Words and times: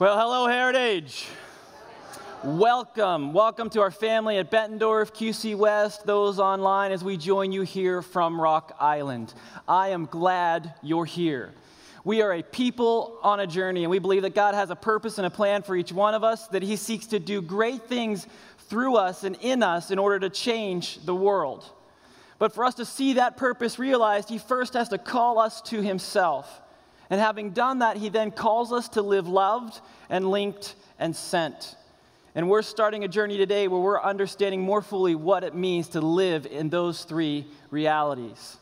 Well, 0.00 0.16
hello, 0.16 0.46
Heritage. 0.46 1.26
Welcome. 2.44 3.32
Welcome 3.32 3.68
to 3.70 3.80
our 3.80 3.90
family 3.90 4.38
at 4.38 4.48
Bettendorf, 4.48 5.10
QC 5.10 5.56
West, 5.56 6.06
those 6.06 6.38
online 6.38 6.92
as 6.92 7.02
we 7.02 7.16
join 7.16 7.50
you 7.50 7.62
here 7.62 8.00
from 8.00 8.40
Rock 8.40 8.76
Island. 8.78 9.34
I 9.66 9.88
am 9.88 10.06
glad 10.06 10.72
you're 10.84 11.04
here. 11.04 11.52
We 12.04 12.22
are 12.22 12.32
a 12.32 12.44
people 12.44 13.18
on 13.24 13.40
a 13.40 13.46
journey, 13.48 13.82
and 13.82 13.90
we 13.90 13.98
believe 13.98 14.22
that 14.22 14.36
God 14.36 14.54
has 14.54 14.70
a 14.70 14.76
purpose 14.76 15.18
and 15.18 15.26
a 15.26 15.30
plan 15.30 15.62
for 15.62 15.74
each 15.74 15.90
one 15.90 16.14
of 16.14 16.22
us, 16.22 16.46
that 16.46 16.62
He 16.62 16.76
seeks 16.76 17.06
to 17.06 17.18
do 17.18 17.42
great 17.42 17.88
things 17.88 18.28
through 18.68 18.94
us 18.94 19.24
and 19.24 19.34
in 19.40 19.64
us 19.64 19.90
in 19.90 19.98
order 19.98 20.20
to 20.20 20.30
change 20.30 21.04
the 21.06 21.14
world. 21.14 21.68
But 22.38 22.54
for 22.54 22.64
us 22.64 22.76
to 22.76 22.84
see 22.84 23.14
that 23.14 23.36
purpose 23.36 23.80
realized, 23.80 24.28
He 24.28 24.38
first 24.38 24.74
has 24.74 24.90
to 24.90 24.98
call 24.98 25.40
us 25.40 25.60
to 25.62 25.82
Himself. 25.82 26.62
And 27.10 27.20
having 27.20 27.50
done 27.50 27.78
that, 27.80 27.96
He 27.96 28.08
then 28.08 28.30
calls 28.30 28.72
us 28.72 28.88
to 28.90 29.02
live 29.02 29.28
loved 29.28 29.80
and 30.10 30.30
linked 30.30 30.74
and 30.98 31.14
sent. 31.14 31.76
And 32.34 32.48
we're 32.48 32.62
starting 32.62 33.04
a 33.04 33.08
journey 33.08 33.36
today 33.36 33.66
where 33.68 33.80
we're 33.80 34.00
understanding 34.00 34.60
more 34.60 34.82
fully 34.82 35.14
what 35.14 35.42
it 35.44 35.54
means 35.54 35.88
to 35.88 36.00
live 36.00 36.46
in 36.46 36.68
those 36.68 37.04
three 37.04 37.46
realities. 37.70 38.58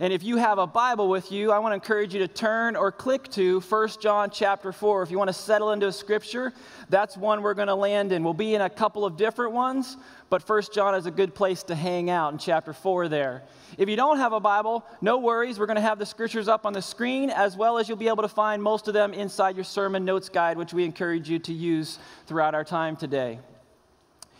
And 0.00 0.12
if 0.12 0.22
you 0.22 0.36
have 0.36 0.58
a 0.58 0.66
Bible 0.66 1.08
with 1.08 1.32
you, 1.32 1.50
I 1.50 1.58
want 1.58 1.72
to 1.72 1.74
encourage 1.74 2.14
you 2.14 2.20
to 2.20 2.28
turn 2.28 2.76
or 2.76 2.92
click 2.92 3.28
to 3.32 3.58
1 3.58 3.88
John 4.00 4.30
chapter 4.30 4.70
4. 4.70 5.02
If 5.02 5.10
you 5.10 5.18
want 5.18 5.26
to 5.26 5.34
settle 5.34 5.72
into 5.72 5.88
a 5.88 5.92
scripture, 5.92 6.52
that's 6.88 7.16
one 7.16 7.42
we're 7.42 7.54
going 7.54 7.66
to 7.66 7.74
land 7.74 8.12
in. 8.12 8.22
We'll 8.22 8.32
be 8.32 8.54
in 8.54 8.60
a 8.60 8.70
couple 8.70 9.04
of 9.04 9.16
different 9.16 9.54
ones, 9.54 9.96
but 10.30 10.48
1 10.48 10.62
John 10.72 10.94
is 10.94 11.06
a 11.06 11.10
good 11.10 11.34
place 11.34 11.64
to 11.64 11.74
hang 11.74 12.10
out 12.10 12.32
in 12.32 12.38
chapter 12.38 12.72
4 12.72 13.08
there. 13.08 13.42
If 13.76 13.88
you 13.88 13.96
don't 13.96 14.18
have 14.18 14.32
a 14.32 14.38
Bible, 14.38 14.86
no 15.00 15.18
worries. 15.18 15.58
We're 15.58 15.66
going 15.66 15.74
to 15.74 15.82
have 15.82 15.98
the 15.98 16.06
scriptures 16.06 16.46
up 16.46 16.64
on 16.64 16.72
the 16.72 16.82
screen, 16.82 17.28
as 17.28 17.56
well 17.56 17.76
as 17.76 17.88
you'll 17.88 17.98
be 17.98 18.06
able 18.06 18.22
to 18.22 18.28
find 18.28 18.62
most 18.62 18.86
of 18.86 18.94
them 18.94 19.12
inside 19.12 19.56
your 19.56 19.64
sermon 19.64 20.04
notes 20.04 20.28
guide, 20.28 20.58
which 20.58 20.72
we 20.72 20.84
encourage 20.84 21.28
you 21.28 21.40
to 21.40 21.52
use 21.52 21.98
throughout 22.26 22.54
our 22.54 22.64
time 22.64 22.94
today. 22.94 23.40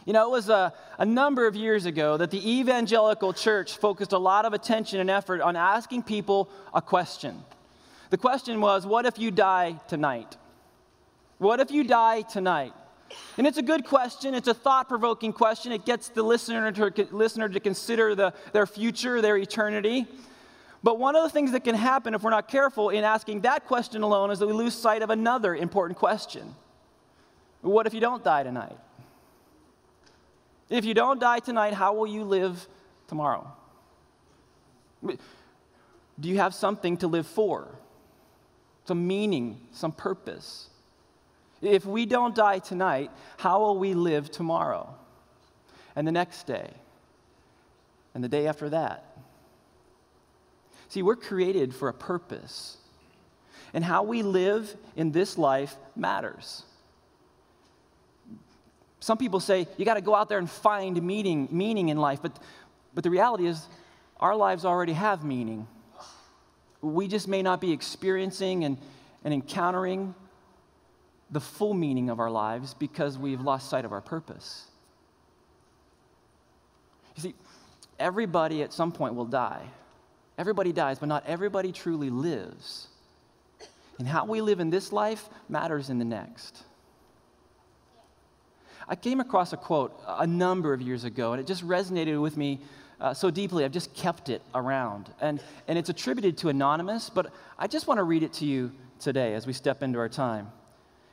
You 0.08 0.14
know, 0.14 0.24
it 0.24 0.30
was 0.30 0.48
a, 0.48 0.72
a 0.96 1.04
number 1.04 1.46
of 1.46 1.54
years 1.54 1.84
ago 1.84 2.16
that 2.16 2.30
the 2.30 2.58
evangelical 2.60 3.34
church 3.34 3.76
focused 3.76 4.12
a 4.12 4.18
lot 4.18 4.46
of 4.46 4.54
attention 4.54 5.00
and 5.00 5.10
effort 5.10 5.42
on 5.42 5.54
asking 5.54 6.04
people 6.04 6.48
a 6.72 6.80
question. 6.80 7.44
The 8.08 8.16
question 8.16 8.62
was, 8.62 8.86
What 8.86 9.04
if 9.04 9.18
you 9.18 9.30
die 9.30 9.78
tonight? 9.86 10.38
What 11.36 11.60
if 11.60 11.70
you 11.70 11.84
die 11.84 12.22
tonight? 12.22 12.72
And 13.36 13.46
it's 13.46 13.58
a 13.58 13.62
good 13.62 13.84
question. 13.84 14.32
It's 14.32 14.48
a 14.48 14.54
thought 14.54 14.88
provoking 14.88 15.34
question. 15.34 15.72
It 15.72 15.84
gets 15.84 16.08
the 16.08 16.22
listener 16.22 16.72
to, 16.72 17.08
listener 17.14 17.50
to 17.50 17.60
consider 17.60 18.14
the, 18.14 18.32
their 18.54 18.66
future, 18.66 19.20
their 19.20 19.36
eternity. 19.36 20.06
But 20.82 20.98
one 20.98 21.16
of 21.16 21.22
the 21.22 21.28
things 21.28 21.52
that 21.52 21.64
can 21.64 21.74
happen 21.74 22.14
if 22.14 22.22
we're 22.22 22.30
not 22.30 22.48
careful 22.48 22.88
in 22.88 23.04
asking 23.04 23.42
that 23.42 23.66
question 23.66 24.00
alone 24.00 24.30
is 24.30 24.38
that 24.38 24.46
we 24.46 24.54
lose 24.54 24.72
sight 24.72 25.02
of 25.02 25.10
another 25.10 25.54
important 25.54 25.98
question 25.98 26.54
What 27.60 27.86
if 27.86 27.92
you 27.92 28.00
don't 28.00 28.24
die 28.24 28.42
tonight? 28.42 28.78
If 30.70 30.84
you 30.84 30.94
don't 30.94 31.20
die 31.20 31.38
tonight, 31.38 31.72
how 31.72 31.94
will 31.94 32.06
you 32.06 32.24
live 32.24 32.68
tomorrow? 33.06 33.50
Do 35.04 36.28
you 36.28 36.38
have 36.38 36.54
something 36.54 36.96
to 36.98 37.06
live 37.06 37.26
for? 37.26 37.68
Some 38.84 39.06
meaning, 39.06 39.60
some 39.72 39.92
purpose? 39.92 40.68
If 41.60 41.84
we 41.84 42.06
don't 42.06 42.34
die 42.34 42.58
tonight, 42.58 43.10
how 43.36 43.60
will 43.60 43.78
we 43.78 43.94
live 43.94 44.30
tomorrow? 44.30 44.94
And 45.96 46.06
the 46.06 46.12
next 46.12 46.46
day? 46.46 46.70
And 48.14 48.22
the 48.22 48.28
day 48.28 48.46
after 48.46 48.68
that? 48.70 49.04
See, 50.88 51.02
we're 51.02 51.16
created 51.16 51.74
for 51.74 51.88
a 51.88 51.94
purpose. 51.94 52.76
And 53.74 53.84
how 53.84 54.02
we 54.02 54.22
live 54.22 54.74
in 54.96 55.12
this 55.12 55.36
life 55.36 55.76
matters. 55.94 56.64
Some 59.00 59.18
people 59.18 59.40
say 59.40 59.66
you 59.76 59.84
got 59.84 59.94
to 59.94 60.00
go 60.00 60.14
out 60.14 60.28
there 60.28 60.38
and 60.38 60.50
find 60.50 61.00
meaning, 61.02 61.48
meaning 61.50 61.88
in 61.88 61.98
life, 61.98 62.20
but, 62.20 62.38
but 62.94 63.04
the 63.04 63.10
reality 63.10 63.46
is 63.46 63.66
our 64.18 64.34
lives 64.34 64.64
already 64.64 64.92
have 64.92 65.24
meaning. 65.24 65.66
We 66.80 67.08
just 67.08 67.28
may 67.28 67.42
not 67.42 67.60
be 67.60 67.72
experiencing 67.72 68.64
and, 68.64 68.78
and 69.24 69.32
encountering 69.32 70.14
the 71.30 71.40
full 71.40 71.74
meaning 71.74 72.10
of 72.10 72.20
our 72.20 72.30
lives 72.30 72.74
because 72.74 73.18
we've 73.18 73.40
lost 73.40 73.68
sight 73.68 73.84
of 73.84 73.92
our 73.92 74.00
purpose. 74.00 74.66
You 77.16 77.22
see, 77.22 77.34
everybody 77.98 78.62
at 78.62 78.72
some 78.72 78.92
point 78.92 79.14
will 79.14 79.26
die. 79.26 79.62
Everybody 80.38 80.72
dies, 80.72 80.98
but 80.98 81.08
not 81.08 81.24
everybody 81.26 81.72
truly 81.72 82.10
lives. 82.10 82.88
And 83.98 84.06
how 84.06 84.24
we 84.24 84.40
live 84.40 84.60
in 84.60 84.70
this 84.70 84.92
life 84.92 85.28
matters 85.48 85.90
in 85.90 85.98
the 85.98 86.04
next. 86.04 86.62
I 88.88 88.96
came 88.96 89.20
across 89.20 89.52
a 89.52 89.56
quote 89.56 90.00
a 90.06 90.26
number 90.26 90.72
of 90.72 90.80
years 90.80 91.04
ago, 91.04 91.32
and 91.32 91.40
it 91.40 91.46
just 91.46 91.66
resonated 91.66 92.20
with 92.20 92.36
me 92.36 92.60
uh, 93.00 93.14
so 93.14 93.30
deeply, 93.30 93.64
I've 93.64 93.72
just 93.72 93.94
kept 93.94 94.28
it 94.28 94.42
around. 94.54 95.08
And, 95.20 95.40
and 95.68 95.78
it's 95.78 95.88
attributed 95.88 96.36
to 96.38 96.48
Anonymous, 96.48 97.10
but 97.10 97.32
I 97.58 97.68
just 97.68 97.86
want 97.86 97.98
to 97.98 98.04
read 98.04 98.22
it 98.22 98.32
to 98.34 98.44
you 98.44 98.72
today 98.98 99.34
as 99.34 99.46
we 99.46 99.52
step 99.52 99.82
into 99.82 99.98
our 99.98 100.08
time. 100.08 100.50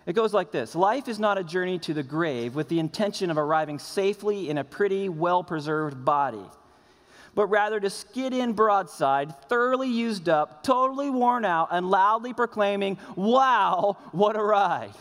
It 0.06 0.14
goes 0.14 0.34
like 0.34 0.52
this 0.52 0.76
Life 0.76 1.08
is 1.08 1.20
not 1.20 1.38
a 1.38 1.44
journey 1.44 1.78
to 1.80 1.94
the 1.94 2.04
grave 2.04 2.56
with 2.56 2.70
the 2.70 2.80
intention 2.80 3.30
of 3.30 3.38
arriving 3.38 3.80
safely 3.80 4.50
in 4.50 4.58
a 4.58 4.64
pretty, 4.64 5.10
well 5.10 5.44
preserved 5.44 6.04
body, 6.04 6.46
but 7.36 7.48
rather 7.48 7.80
to 7.80 7.90
skid 7.90 8.34
in 8.34 8.54
broadside, 8.54 9.36
thoroughly 9.48 9.90
used 9.90 10.28
up, 10.28 10.64
totally 10.64 11.10
worn 11.12 11.46
out, 11.46 11.70
and 11.72 11.90
loudly 11.90 12.34
proclaiming, 12.34 12.98
Wow, 13.16 13.98
what 14.12 14.36
a 14.36 14.44
ride! 14.44 14.94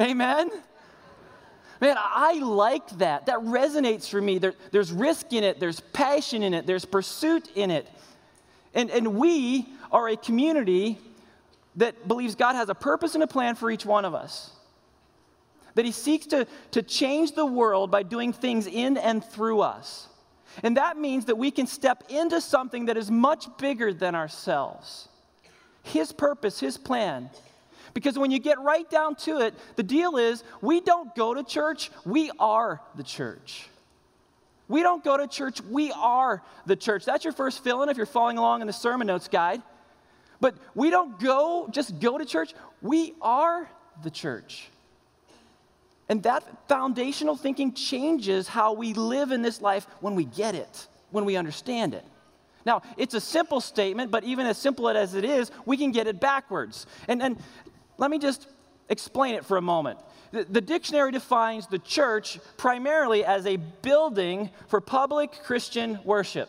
Amen? 0.00 0.50
Man, 1.80 1.96
I 1.98 2.34
like 2.34 2.88
that. 2.98 3.26
That 3.26 3.38
resonates 3.38 4.08
for 4.08 4.20
me. 4.20 4.38
There, 4.38 4.54
there's 4.70 4.92
risk 4.92 5.32
in 5.32 5.44
it, 5.44 5.60
there's 5.60 5.80
passion 5.80 6.42
in 6.42 6.52
it, 6.52 6.66
there's 6.66 6.84
pursuit 6.84 7.48
in 7.54 7.70
it. 7.70 7.88
And, 8.74 8.90
and 8.90 9.14
we 9.14 9.66
are 9.90 10.08
a 10.08 10.16
community 10.16 10.98
that 11.76 12.06
believes 12.06 12.34
God 12.34 12.54
has 12.54 12.68
a 12.68 12.74
purpose 12.74 13.14
and 13.14 13.22
a 13.22 13.26
plan 13.26 13.54
for 13.54 13.70
each 13.70 13.86
one 13.86 14.04
of 14.04 14.14
us. 14.14 14.50
That 15.74 15.84
He 15.84 15.92
seeks 15.92 16.26
to, 16.26 16.46
to 16.72 16.82
change 16.82 17.34
the 17.34 17.46
world 17.46 17.90
by 17.90 18.02
doing 18.02 18.32
things 18.32 18.66
in 18.66 18.96
and 18.96 19.24
through 19.24 19.60
us. 19.60 20.08
And 20.62 20.76
that 20.76 20.98
means 20.98 21.26
that 21.26 21.36
we 21.36 21.50
can 21.50 21.66
step 21.66 22.04
into 22.08 22.40
something 22.40 22.86
that 22.86 22.96
is 22.96 23.10
much 23.10 23.46
bigger 23.56 23.94
than 23.94 24.14
ourselves. 24.14 25.08
His 25.82 26.12
purpose, 26.12 26.60
His 26.60 26.76
plan. 26.76 27.30
Because 27.94 28.18
when 28.18 28.30
you 28.30 28.38
get 28.38 28.58
right 28.60 28.88
down 28.88 29.14
to 29.16 29.40
it, 29.40 29.54
the 29.76 29.82
deal 29.82 30.16
is 30.16 30.44
we 30.60 30.80
don't 30.80 31.14
go 31.14 31.34
to 31.34 31.42
church, 31.42 31.90
we 32.04 32.30
are 32.38 32.80
the 32.94 33.02
church. 33.02 33.68
We 34.68 34.82
don't 34.82 35.02
go 35.02 35.16
to 35.16 35.26
church, 35.26 35.60
we 35.62 35.90
are 35.92 36.42
the 36.66 36.76
church. 36.76 37.04
That's 37.04 37.24
your 37.24 37.32
first 37.32 37.64
fill 37.64 37.82
in 37.82 37.88
if 37.88 37.96
you're 37.96 38.06
following 38.06 38.38
along 38.38 38.60
in 38.60 38.66
the 38.66 38.72
sermon 38.72 39.08
notes 39.08 39.28
guide. 39.28 39.62
But 40.40 40.54
we 40.74 40.90
don't 40.90 41.18
go, 41.18 41.68
just 41.70 41.98
go 42.00 42.16
to 42.16 42.24
church, 42.24 42.54
we 42.80 43.14
are 43.20 43.68
the 44.02 44.10
church. 44.10 44.68
And 46.08 46.22
that 46.24 46.68
foundational 46.68 47.36
thinking 47.36 47.72
changes 47.72 48.48
how 48.48 48.72
we 48.72 48.94
live 48.94 49.30
in 49.30 49.42
this 49.42 49.60
life 49.60 49.86
when 50.00 50.14
we 50.14 50.24
get 50.24 50.54
it, 50.54 50.88
when 51.10 51.24
we 51.24 51.36
understand 51.36 51.94
it. 51.94 52.04
Now, 52.66 52.82
it's 52.96 53.14
a 53.14 53.20
simple 53.20 53.60
statement, 53.60 54.10
but 54.10 54.24
even 54.24 54.46
as 54.46 54.58
simple 54.58 54.88
as 54.88 55.14
it 55.14 55.24
is, 55.24 55.50
we 55.64 55.76
can 55.76 55.92
get 55.92 56.06
it 56.06 56.20
backwards. 56.20 56.86
And, 57.08 57.22
and 57.22 57.38
let 58.00 58.10
me 58.10 58.18
just 58.18 58.48
explain 58.88 59.34
it 59.34 59.44
for 59.44 59.58
a 59.58 59.62
moment. 59.62 59.98
The, 60.32 60.44
the 60.44 60.60
dictionary 60.60 61.12
defines 61.12 61.66
the 61.66 61.78
church 61.78 62.40
primarily 62.56 63.24
as 63.24 63.46
a 63.46 63.56
building 63.56 64.50
for 64.68 64.80
public 64.80 65.32
Christian 65.44 66.00
worship. 66.02 66.48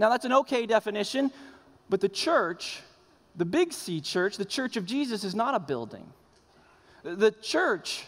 Now, 0.00 0.10
that's 0.10 0.24
an 0.24 0.32
okay 0.32 0.66
definition, 0.66 1.30
but 1.88 2.00
the 2.00 2.08
church, 2.08 2.80
the 3.36 3.44
big 3.44 3.72
C 3.72 4.00
church, 4.00 4.36
the 4.36 4.44
church 4.44 4.76
of 4.76 4.84
Jesus, 4.84 5.22
is 5.22 5.34
not 5.34 5.54
a 5.54 5.60
building. 5.60 6.06
The 7.04 7.30
church 7.30 8.04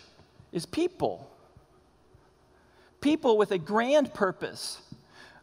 is 0.51 0.67
people. 0.67 1.31
People 3.01 3.39
with 3.39 3.53
a 3.53 3.59
grand 3.59 4.13
purpose, 4.13 4.83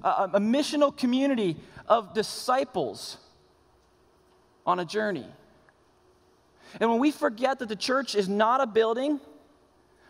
a, 0.04 0.30
a 0.34 0.40
missional 0.40 0.96
community 0.96 1.56
of 1.88 2.14
disciples 2.14 3.18
on 4.66 4.80
a 4.80 4.86
journey. 4.86 5.26
And 6.80 6.90
when 6.90 7.00
we 7.00 7.12
forget 7.12 7.60
that 7.60 7.70
the 7.70 7.76
church 7.76 8.16
is 8.16 8.28
not 8.30 8.62
a 8.62 8.68
building, 8.68 9.20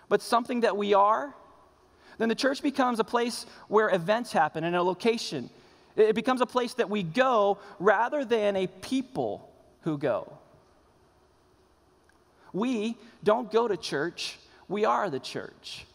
but 0.08 0.22
something 0.22 0.62
that 0.62 0.76
we 0.76 0.94
are, 0.94 1.34
then 2.18 2.30
the 2.30 2.36
church 2.36 2.62
becomes 2.62 3.00
a 3.00 3.04
place 3.04 3.46
where 3.68 3.94
events 3.94 4.32
happen 4.32 4.64
and 4.64 4.76
a 4.76 4.84
location. 4.84 5.50
It 5.96 6.16
becomes 6.16 6.42
a 6.42 6.46
place 6.46 6.74
that 6.76 6.90
we 6.90 7.04
go 7.04 7.60
rather 7.80 8.26
than 8.26 8.56
a 8.56 8.68
people 8.68 9.50
who 9.82 9.98
go. 9.98 10.32
We 12.52 12.98
don't 13.24 13.52
go 13.52 13.68
to 13.68 13.78
church, 13.78 14.38
we 14.68 14.86
are 14.86 15.10
the 15.10 15.20
church. 15.20 15.86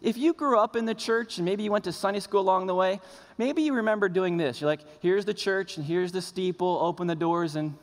If 0.00 0.16
you 0.16 0.32
grew 0.32 0.58
up 0.58 0.76
in 0.76 0.84
the 0.84 0.94
church 0.94 1.38
and 1.38 1.44
maybe 1.44 1.64
you 1.64 1.72
went 1.72 1.84
to 1.84 1.92
Sunday 1.92 2.20
school 2.20 2.40
along 2.40 2.66
the 2.66 2.74
way, 2.74 3.00
maybe 3.36 3.62
you 3.62 3.74
remember 3.74 4.08
doing 4.08 4.36
this. 4.36 4.60
You're 4.60 4.70
like, 4.70 4.80
here's 5.00 5.24
the 5.24 5.34
church 5.34 5.76
and 5.76 5.84
here's 5.84 6.12
the 6.12 6.22
steeple, 6.22 6.78
open 6.80 7.06
the 7.06 7.16
doors 7.16 7.56
and 7.56 7.74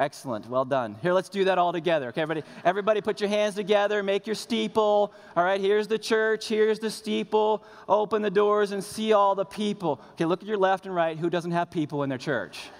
Excellent. 0.00 0.48
Well 0.48 0.64
done. 0.64 0.96
Here, 1.02 1.12
let's 1.12 1.28
do 1.28 1.44
that 1.44 1.58
all 1.58 1.74
together. 1.74 2.08
Okay, 2.08 2.22
everybody, 2.22 2.46
everybody 2.64 3.02
put 3.02 3.20
your 3.20 3.28
hands 3.28 3.54
together, 3.54 4.02
make 4.02 4.26
your 4.26 4.34
steeple. 4.34 5.12
All 5.36 5.44
right, 5.44 5.60
here's 5.60 5.88
the 5.88 5.98
church, 5.98 6.48
here's 6.48 6.78
the 6.78 6.90
steeple. 6.90 7.62
Open 7.86 8.22
the 8.22 8.30
doors 8.30 8.72
and 8.72 8.82
see 8.82 9.12
all 9.12 9.34
the 9.34 9.44
people. 9.44 10.00
Okay, 10.12 10.24
look 10.24 10.40
at 10.40 10.48
your 10.48 10.56
left 10.56 10.86
and 10.86 10.94
right. 10.94 11.18
Who 11.18 11.28
doesn't 11.28 11.50
have 11.50 11.70
people 11.70 12.02
in 12.02 12.08
their 12.08 12.16
church? 12.16 12.70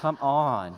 Come 0.00 0.18
on. 0.20 0.76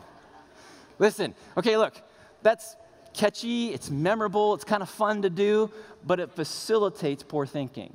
Listen, 0.99 1.33
okay, 1.57 1.75
look, 1.75 1.95
that's 2.43 2.75
catchy, 3.15 3.73
it's 3.73 3.89
memorable, 3.89 4.53
it's 4.53 4.63
kind 4.63 4.83
of 4.83 4.89
fun 4.89 5.23
to 5.23 5.29
do, 5.31 5.71
but 6.05 6.19
it 6.19 6.29
facilitates 6.33 7.23
poor 7.23 7.47
thinking. 7.47 7.91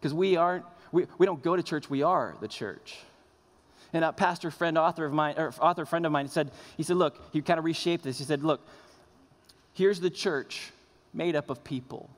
Because 0.00 0.12
we 0.12 0.34
aren't, 0.34 0.64
we, 0.90 1.06
we 1.18 1.24
don't 1.24 1.40
go 1.40 1.54
to 1.54 1.62
church, 1.62 1.88
we 1.88 2.02
are 2.02 2.34
the 2.40 2.48
church. 2.48 2.96
And 3.94 4.04
a 4.04 4.12
pastor 4.12 4.50
friend, 4.50 4.76
author 4.76 5.04
of 5.04 5.12
mine, 5.12 5.36
or 5.38 5.54
author 5.60 5.86
friend 5.86 6.04
of 6.04 6.10
mine 6.10 6.26
said, 6.26 6.50
he 6.76 6.82
said, 6.82 6.96
look, 6.96 7.16
he 7.32 7.40
kind 7.40 7.58
of 7.58 7.64
reshaped 7.64 8.02
this. 8.02 8.18
He 8.18 8.24
said, 8.24 8.42
look, 8.42 8.66
here's 9.72 10.00
the 10.00 10.10
church 10.10 10.72
made 11.14 11.36
up 11.36 11.48
of 11.48 11.62
people 11.62 12.10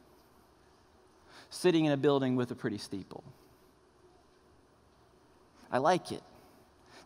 sitting 1.50 1.84
in 1.84 1.92
a 1.92 1.96
building 1.96 2.34
with 2.34 2.50
a 2.50 2.54
pretty 2.54 2.78
steeple. 2.78 3.22
I 5.70 5.78
like 5.78 6.12
it. 6.12 6.22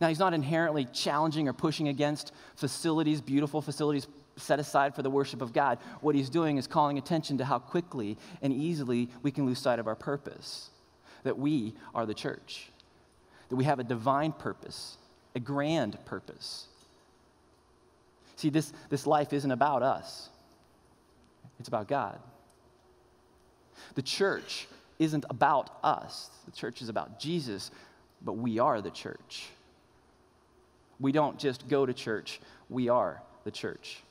Now, 0.00 0.08
he's 0.08 0.20
not 0.20 0.34
inherently 0.34 0.86
challenging 0.86 1.48
or 1.48 1.52
pushing 1.52 1.88
against 1.88 2.32
facilities, 2.54 3.20
beautiful 3.20 3.60
facilities 3.60 4.06
set 4.36 4.60
aside 4.60 4.94
for 4.94 5.02
the 5.02 5.10
worship 5.10 5.42
of 5.42 5.52
God. 5.52 5.78
What 6.00 6.14
he's 6.14 6.30
doing 6.30 6.58
is 6.58 6.68
calling 6.68 6.96
attention 6.96 7.38
to 7.38 7.44
how 7.44 7.58
quickly 7.58 8.16
and 8.40 8.52
easily 8.52 9.10
we 9.22 9.32
can 9.32 9.46
lose 9.46 9.58
sight 9.58 9.80
of 9.80 9.88
our 9.88 9.96
purpose 9.96 10.70
that 11.24 11.36
we 11.36 11.74
are 11.92 12.06
the 12.06 12.14
church 12.14 12.70
that 13.50 13.56
we 13.56 13.64
have 13.64 13.80
a 13.80 13.84
divine 13.84 14.32
purpose, 14.32 14.96
a 15.34 15.40
grand 15.40 16.02
purpose. 16.06 16.66
See, 18.36 18.48
this, 18.48 18.72
this 18.88 19.06
life 19.06 19.34
isn't 19.34 19.50
about 19.50 19.82
us, 19.82 20.30
it's 21.58 21.68
about 21.68 21.88
God. 21.88 22.18
The 23.94 24.02
church 24.02 24.66
isn't 24.98 25.24
about 25.28 25.70
us, 25.82 26.30
the 26.46 26.52
church 26.52 26.80
is 26.80 26.88
about 26.88 27.18
Jesus, 27.18 27.70
but 28.22 28.34
we 28.34 28.58
are 28.58 28.80
the 28.80 28.90
church. 28.90 29.48
We 31.00 31.12
don't 31.12 31.38
just 31.38 31.68
go 31.68 31.84
to 31.84 31.92
church, 31.92 32.40
we 32.68 32.88
are 32.88 33.20
the 33.44 33.50
church. 33.50 34.02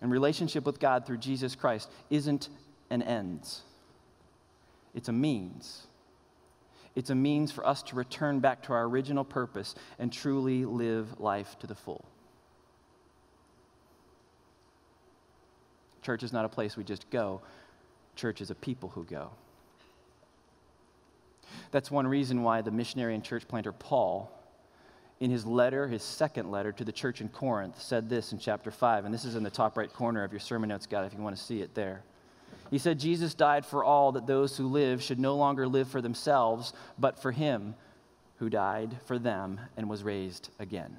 And 0.00 0.10
relationship 0.10 0.66
with 0.66 0.78
God 0.78 1.06
through 1.06 1.18
Jesus 1.18 1.54
Christ 1.54 1.90
isn't 2.10 2.48
an 2.90 3.02
ends, 3.02 3.62
it's 4.94 5.08
a 5.08 5.12
means. 5.12 5.86
It's 6.94 7.10
a 7.10 7.14
means 7.14 7.50
for 7.50 7.66
us 7.66 7.82
to 7.84 7.96
return 7.96 8.40
back 8.40 8.62
to 8.64 8.72
our 8.72 8.84
original 8.84 9.24
purpose 9.24 9.74
and 9.98 10.12
truly 10.12 10.64
live 10.64 11.20
life 11.20 11.58
to 11.60 11.66
the 11.66 11.74
full. 11.74 12.04
Church 16.02 16.22
is 16.22 16.32
not 16.32 16.44
a 16.44 16.48
place 16.48 16.76
we 16.76 16.84
just 16.84 17.08
go, 17.10 17.40
church 18.14 18.40
is 18.40 18.50
a 18.50 18.54
people 18.54 18.90
who 18.90 19.04
go. 19.04 19.30
That's 21.70 21.90
one 21.90 22.06
reason 22.06 22.42
why 22.42 22.60
the 22.60 22.70
missionary 22.70 23.14
and 23.14 23.24
church 23.24 23.48
planter 23.48 23.72
Paul, 23.72 24.30
in 25.18 25.30
his 25.30 25.46
letter, 25.46 25.88
his 25.88 26.02
second 26.02 26.50
letter 26.50 26.72
to 26.72 26.84
the 26.84 26.92
church 26.92 27.20
in 27.20 27.28
Corinth, 27.28 27.80
said 27.80 28.08
this 28.08 28.32
in 28.32 28.38
chapter 28.38 28.70
5, 28.70 29.04
and 29.04 29.14
this 29.14 29.24
is 29.24 29.34
in 29.34 29.42
the 29.42 29.50
top 29.50 29.76
right 29.76 29.92
corner 29.92 30.22
of 30.22 30.32
your 30.32 30.40
sermon 30.40 30.68
notes, 30.68 30.86
God, 30.86 31.06
if 31.06 31.14
you 31.14 31.20
want 31.20 31.36
to 31.36 31.42
see 31.42 31.60
it 31.62 31.74
there. 31.74 32.02
He 32.70 32.78
said, 32.78 32.98
Jesus 32.98 33.34
died 33.34 33.64
for 33.64 33.84
all 33.84 34.12
that 34.12 34.26
those 34.26 34.56
who 34.56 34.68
live 34.68 35.02
should 35.02 35.18
no 35.18 35.36
longer 35.36 35.66
live 35.66 35.88
for 35.88 36.00
themselves, 36.00 36.72
but 36.98 37.20
for 37.20 37.32
him 37.32 37.74
who 38.38 38.50
died 38.50 38.96
for 39.06 39.18
them 39.18 39.60
and 39.76 39.88
was 39.88 40.02
raised 40.02 40.50
again. 40.58 40.96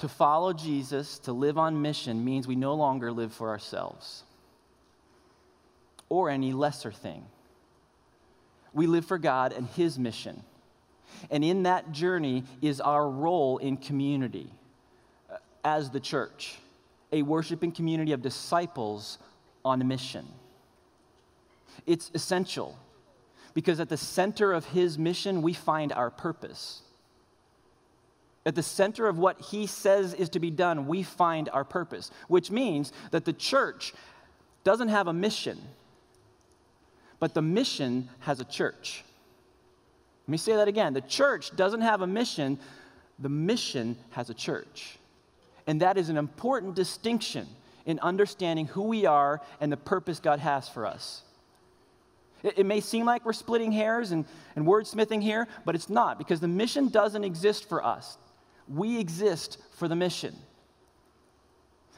To 0.00 0.08
follow 0.08 0.52
Jesus, 0.52 1.18
to 1.20 1.32
live 1.32 1.56
on 1.56 1.80
mission, 1.80 2.24
means 2.24 2.48
we 2.48 2.56
no 2.56 2.74
longer 2.74 3.12
live 3.12 3.32
for 3.32 3.50
ourselves 3.50 4.24
or 6.08 6.30
any 6.30 6.52
lesser 6.52 6.92
thing. 6.92 7.24
We 8.72 8.86
live 8.86 9.06
for 9.06 9.18
God 9.18 9.52
and 9.52 9.66
His 9.68 9.98
mission. 9.98 10.42
And 11.30 11.44
in 11.44 11.62
that 11.62 11.92
journey 11.92 12.44
is 12.60 12.80
our 12.80 13.08
role 13.08 13.58
in 13.58 13.76
community 13.76 14.50
uh, 15.30 15.36
as 15.64 15.90
the 15.90 16.00
church 16.00 16.58
a 17.14 17.22
worshiping 17.22 17.70
community 17.70 18.10
of 18.10 18.20
disciples 18.20 19.18
on 19.64 19.80
a 19.80 19.84
mission. 19.84 20.26
It's 21.86 22.10
essential 22.12 22.76
because 23.54 23.78
at 23.78 23.88
the 23.88 23.96
center 23.96 24.52
of 24.52 24.64
his 24.66 24.98
mission, 24.98 25.40
we 25.40 25.54
find 25.54 25.92
our 25.92 26.10
purpose. 26.10 26.82
At 28.44 28.56
the 28.56 28.64
center 28.64 29.06
of 29.06 29.16
what 29.16 29.40
he 29.40 29.68
says 29.68 30.12
is 30.12 30.28
to 30.30 30.40
be 30.40 30.50
done, 30.50 30.88
we 30.88 31.04
find 31.04 31.48
our 31.50 31.64
purpose, 31.64 32.10
which 32.26 32.50
means 32.50 32.92
that 33.12 33.24
the 33.24 33.32
church 33.32 33.94
doesn't 34.64 34.88
have 34.88 35.06
a 35.06 35.12
mission, 35.12 35.58
but 37.20 37.32
the 37.32 37.42
mission 37.42 38.08
has 38.20 38.40
a 38.40 38.44
church. 38.44 39.04
Let 40.26 40.32
me 40.32 40.38
say 40.38 40.56
that 40.56 40.66
again. 40.66 40.94
The 40.94 41.00
church 41.00 41.54
doesn't 41.54 41.82
have 41.82 42.02
a 42.02 42.08
mission, 42.08 42.58
the 43.20 43.28
mission 43.28 43.96
has 44.10 44.30
a 44.30 44.34
church. 44.34 44.98
And 45.66 45.80
that 45.80 45.96
is 45.96 46.08
an 46.08 46.16
important 46.16 46.74
distinction 46.74 47.46
in 47.86 47.98
understanding 48.00 48.66
who 48.66 48.82
we 48.82 49.06
are 49.06 49.40
and 49.60 49.70
the 49.70 49.76
purpose 49.76 50.20
God 50.20 50.38
has 50.38 50.68
for 50.68 50.86
us. 50.86 51.22
It, 52.42 52.58
it 52.58 52.66
may 52.66 52.80
seem 52.80 53.06
like 53.06 53.24
we're 53.24 53.32
splitting 53.32 53.72
hairs 53.72 54.10
and, 54.10 54.24
and 54.56 54.66
wordsmithing 54.66 55.22
here, 55.22 55.48
but 55.64 55.74
it's 55.74 55.90
not 55.90 56.18
because 56.18 56.40
the 56.40 56.48
mission 56.48 56.88
doesn't 56.88 57.24
exist 57.24 57.68
for 57.68 57.84
us. 57.84 58.18
We 58.68 58.98
exist 58.98 59.58
for 59.72 59.88
the 59.88 59.96
mission. 59.96 60.34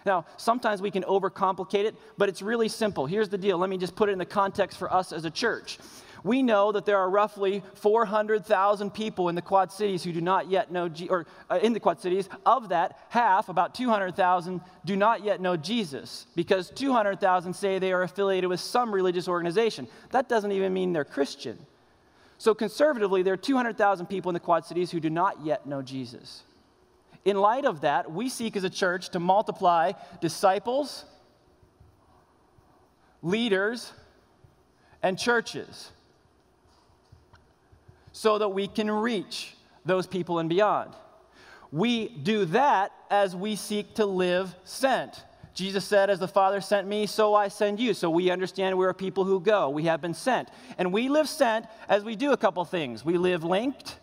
Now, 0.05 0.25
sometimes 0.37 0.81
we 0.81 0.93
can 0.93 1.03
overcomplicate 1.03 1.85
it, 1.85 1.97
but 2.17 2.29
it's 2.29 2.41
really 2.41 2.69
simple. 2.69 3.07
Here's 3.07 3.29
the 3.29 3.39
deal. 3.39 3.59
Let 3.59 3.69
me 3.69 3.77
just 3.77 3.97
put 3.97 4.09
it 4.09 4.13
in 4.13 4.19
the 4.19 4.25
context 4.25 4.79
for 4.79 4.93
us 4.93 5.13
as 5.13 5.25
a 5.25 5.31
church 5.31 5.79
we 6.27 6.43
know 6.43 6.73
that 6.73 6.85
there 6.85 6.99
are 6.99 7.09
roughly 7.09 7.63
400,000 7.75 8.93
people 8.93 9.29
in 9.29 9.37
the 9.37 9.43
Quad 9.43 9.71
Cities 9.71 10.03
who 10.03 10.13
do 10.13 10.21
not 10.21 10.51
yet 10.51 10.73
know, 10.73 10.89
G- 10.89 11.09
or 11.09 11.25
uh, 11.49 11.61
in 11.63 11.73
the 11.73 11.79
Quad 11.79 12.01
Cities. 12.01 12.29
Of 12.45 12.71
that, 12.71 12.99
half, 13.11 13.49
about 13.49 13.77
200,000, 13.77 14.61
do 14.85 14.97
not 14.97 15.23
yet 15.23 15.41
know 15.41 15.57
Jesus 15.57 16.27
because 16.35 16.71
200,000 16.71 17.55
say 17.55 17.79
they 17.79 17.93
are 17.93 18.03
affiliated 18.03 18.51
with 18.51 18.59
some 18.59 18.93
religious 18.93 19.29
organization. 19.29 19.87
That 20.11 20.29
doesn't 20.29 20.51
even 20.51 20.75
mean 20.75 20.93
they're 20.93 21.05
Christian. 21.05 21.59
So, 22.39 22.55
conservatively, 22.55 23.23
there 23.23 23.35
are 23.35 23.39
200,000 23.39 24.07
people 24.07 24.29
in 24.29 24.35
the 24.35 24.41
Quad 24.41 24.67
Cities 24.67 24.91
who 24.91 24.99
do 24.99 25.09
not 25.09 25.45
yet 25.45 25.65
know 25.65 25.81
Jesus. 25.81 26.43
In 27.25 27.37
light 27.37 27.65
of 27.65 27.83
that, 27.83 28.11
we 28.11 28.29
seek 28.29 28.57
as 28.57 28.65
a 28.65 28.71
church 28.71 29.11
to 29.11 29.21
multiply 29.21 29.93
disciples, 30.21 31.05
leaders, 33.23 33.93
and 35.03 35.17
churches 35.17 35.93
so 38.17 38.39
that 38.39 38.49
we 38.49 38.67
can 38.67 38.91
reach 38.91 39.55
those 39.85 40.07
people 40.07 40.39
and 40.39 40.49
beyond. 40.49 40.91
We 41.71 42.09
do 42.09 42.47
that 42.47 42.91
as 43.11 43.37
we 43.37 43.57
seek 43.57 43.97
to 43.97 44.07
live 44.07 44.55
sent. 44.65 45.23
Jesus 45.53 45.85
said, 45.85 46.09
As 46.09 46.19
the 46.19 46.27
Father 46.27 46.63
sent 46.63 46.89
me, 46.89 47.05
so 47.05 47.35
I 47.35 47.49
send 47.49 47.79
you. 47.79 47.93
So 47.93 48.09
we 48.09 48.31
understand 48.31 48.79
we're 48.79 48.95
people 48.95 49.25
who 49.25 49.39
go. 49.39 49.69
We 49.69 49.83
have 49.83 50.01
been 50.01 50.15
sent. 50.15 50.49
And 50.79 50.95
we 50.95 51.11
live 51.11 51.29
sent 51.29 51.67
as 51.91 52.05
we 52.05 52.17
do 52.17 52.33
a 52.33 52.39
couple 52.39 52.65
things. 52.65 53.05
We 53.05 53.19
live 53.19 53.45
linked 53.45 53.99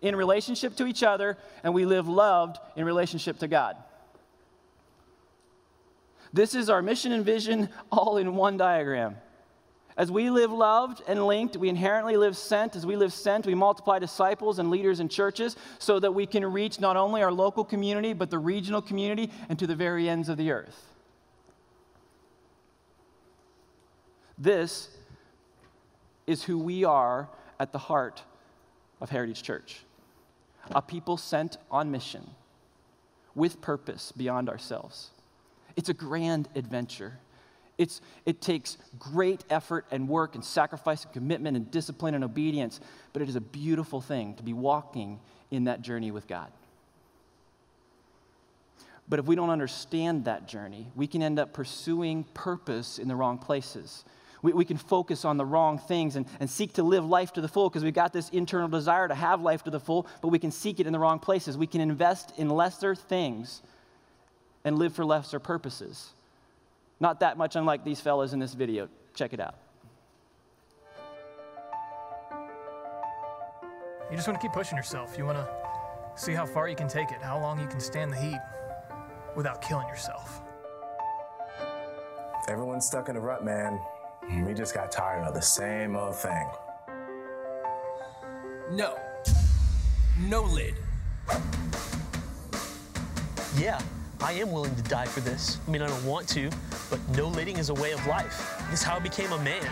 in 0.00 0.16
relationship 0.16 0.74
to 0.76 0.86
each 0.86 1.02
other, 1.02 1.36
and 1.62 1.74
we 1.74 1.84
live 1.84 2.08
loved 2.08 2.56
in 2.74 2.86
relationship 2.86 3.38
to 3.40 3.48
God. 3.48 3.76
This 6.32 6.54
is 6.54 6.70
our 6.70 6.80
mission 6.80 7.12
and 7.12 7.22
vision 7.22 7.68
all 7.92 8.16
in 8.16 8.34
one 8.34 8.56
diagram. 8.56 9.16
As 9.98 10.12
we 10.12 10.30
live 10.30 10.52
loved 10.52 11.02
and 11.08 11.26
linked, 11.26 11.56
we 11.56 11.68
inherently 11.68 12.16
live 12.16 12.36
sent. 12.36 12.76
As 12.76 12.86
we 12.86 12.94
live 12.94 13.12
sent, 13.12 13.46
we 13.46 13.56
multiply 13.56 13.98
disciples 13.98 14.60
and 14.60 14.70
leaders 14.70 15.00
in 15.00 15.08
churches 15.08 15.56
so 15.80 15.98
that 15.98 16.14
we 16.14 16.24
can 16.24 16.46
reach 16.46 16.78
not 16.78 16.96
only 16.96 17.20
our 17.20 17.32
local 17.32 17.64
community, 17.64 18.12
but 18.12 18.30
the 18.30 18.38
regional 18.38 18.80
community 18.80 19.28
and 19.48 19.58
to 19.58 19.66
the 19.66 19.74
very 19.74 20.08
ends 20.08 20.28
of 20.28 20.36
the 20.36 20.52
earth. 20.52 20.86
This 24.38 24.88
is 26.28 26.44
who 26.44 26.58
we 26.58 26.84
are 26.84 27.28
at 27.58 27.72
the 27.72 27.78
heart 27.78 28.22
of 29.00 29.10
Heritage 29.10 29.42
Church 29.42 29.80
a 30.72 30.82
people 30.82 31.16
sent 31.16 31.56
on 31.70 31.90
mission 31.90 32.28
with 33.34 33.60
purpose 33.60 34.12
beyond 34.12 34.48
ourselves. 34.48 35.10
It's 35.76 35.88
a 35.88 35.94
grand 35.94 36.48
adventure. 36.54 37.18
It's, 37.78 38.00
it 38.26 38.40
takes 38.40 38.76
great 38.98 39.44
effort 39.48 39.86
and 39.92 40.08
work 40.08 40.34
and 40.34 40.44
sacrifice 40.44 41.04
and 41.04 41.12
commitment 41.12 41.56
and 41.56 41.70
discipline 41.70 42.14
and 42.14 42.24
obedience, 42.24 42.80
but 43.12 43.22
it 43.22 43.28
is 43.28 43.36
a 43.36 43.40
beautiful 43.40 44.00
thing 44.00 44.34
to 44.34 44.42
be 44.42 44.52
walking 44.52 45.20
in 45.50 45.64
that 45.64 45.80
journey 45.80 46.10
with 46.10 46.26
God. 46.26 46.50
But 49.08 49.20
if 49.20 49.26
we 49.26 49.36
don't 49.36 49.48
understand 49.48 50.26
that 50.26 50.48
journey, 50.48 50.88
we 50.94 51.06
can 51.06 51.22
end 51.22 51.38
up 51.38 51.54
pursuing 51.54 52.24
purpose 52.34 52.98
in 52.98 53.08
the 53.08 53.16
wrong 53.16 53.38
places. 53.38 54.04
We, 54.42 54.52
we 54.52 54.64
can 54.64 54.76
focus 54.76 55.24
on 55.24 55.36
the 55.36 55.46
wrong 55.46 55.78
things 55.78 56.16
and, 56.16 56.26
and 56.40 56.50
seek 56.50 56.74
to 56.74 56.82
live 56.82 57.06
life 57.06 57.32
to 57.34 57.40
the 57.40 57.48
full 57.48 57.70
because 57.70 57.84
we've 57.84 57.94
got 57.94 58.12
this 58.12 58.28
internal 58.30 58.68
desire 58.68 59.08
to 59.08 59.14
have 59.14 59.40
life 59.40 59.64
to 59.64 59.70
the 59.70 59.80
full, 59.80 60.06
but 60.20 60.28
we 60.28 60.38
can 60.38 60.50
seek 60.50 60.78
it 60.78 60.86
in 60.86 60.92
the 60.92 60.98
wrong 60.98 61.20
places. 61.20 61.56
We 61.56 61.66
can 61.66 61.80
invest 61.80 62.32
in 62.36 62.50
lesser 62.50 62.94
things 62.94 63.62
and 64.64 64.78
live 64.78 64.94
for 64.94 65.04
lesser 65.04 65.40
purposes. 65.40 66.10
Not 67.00 67.20
that 67.20 67.38
much 67.38 67.56
unlike 67.56 67.84
these 67.84 68.00
fellas 68.00 68.32
in 68.32 68.38
this 68.38 68.54
video. 68.54 68.88
Check 69.14 69.32
it 69.32 69.40
out. 69.40 69.54
You 74.10 74.16
just 74.16 74.26
want 74.26 74.40
to 74.40 74.46
keep 74.46 74.52
pushing 74.52 74.76
yourself. 74.76 75.16
You 75.18 75.26
want 75.26 75.38
to 75.38 75.46
see 76.16 76.32
how 76.32 76.46
far 76.46 76.68
you 76.68 76.74
can 76.74 76.88
take 76.88 77.10
it, 77.10 77.22
how 77.22 77.38
long 77.38 77.60
you 77.60 77.66
can 77.66 77.78
stand 77.78 78.12
the 78.12 78.16
heat 78.16 78.40
without 79.36 79.60
killing 79.60 79.86
yourself. 79.86 80.40
Everyone's 82.48 82.86
stuck 82.86 83.08
in 83.08 83.16
a 83.16 83.20
rut, 83.20 83.44
man. 83.44 83.78
We 84.44 84.54
just 84.54 84.74
got 84.74 84.90
tired 84.90 85.24
of 85.24 85.34
the 85.34 85.42
same 85.42 85.94
old 85.94 86.16
thing. 86.16 86.48
No. 88.72 88.98
No 90.20 90.42
lid. 90.42 90.74
Yeah, 93.58 93.80
I 94.20 94.32
am 94.32 94.50
willing 94.50 94.74
to 94.74 94.82
die 94.82 95.06
for 95.06 95.20
this. 95.20 95.58
I 95.66 95.70
mean, 95.70 95.80
I 95.80 95.86
don't 95.86 96.04
want 96.04 96.28
to, 96.30 96.50
but 96.90 96.98
no 97.16 97.28
lidding 97.28 97.56
is 97.56 97.70
a 97.70 97.74
way 97.74 97.92
of 97.92 98.04
life. 98.06 98.60
This 98.70 98.80
is 98.80 98.82
how 98.82 98.96
I 98.96 98.98
became 98.98 99.30
a 99.32 99.38
man. 99.38 99.64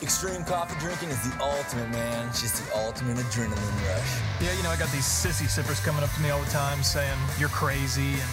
Extreme 0.00 0.44
coffee 0.44 0.78
drinking 0.80 1.10
is 1.10 1.20
the 1.28 1.44
ultimate, 1.44 1.90
man. 1.90 2.28
It's 2.28 2.40
just 2.40 2.64
the 2.64 2.78
ultimate 2.78 3.18
adrenaline 3.18 3.54
rush. 3.86 4.20
Yeah, 4.40 4.56
you 4.56 4.62
know, 4.62 4.70
I 4.70 4.78
got 4.78 4.90
these 4.90 5.04
sissy 5.04 5.46
sippers 5.46 5.80
coming 5.80 6.02
up 6.02 6.10
to 6.14 6.20
me 6.22 6.30
all 6.30 6.40
the 6.40 6.50
time 6.50 6.82
saying, 6.82 7.18
you're 7.38 7.50
crazy 7.50 8.16
and 8.16 8.30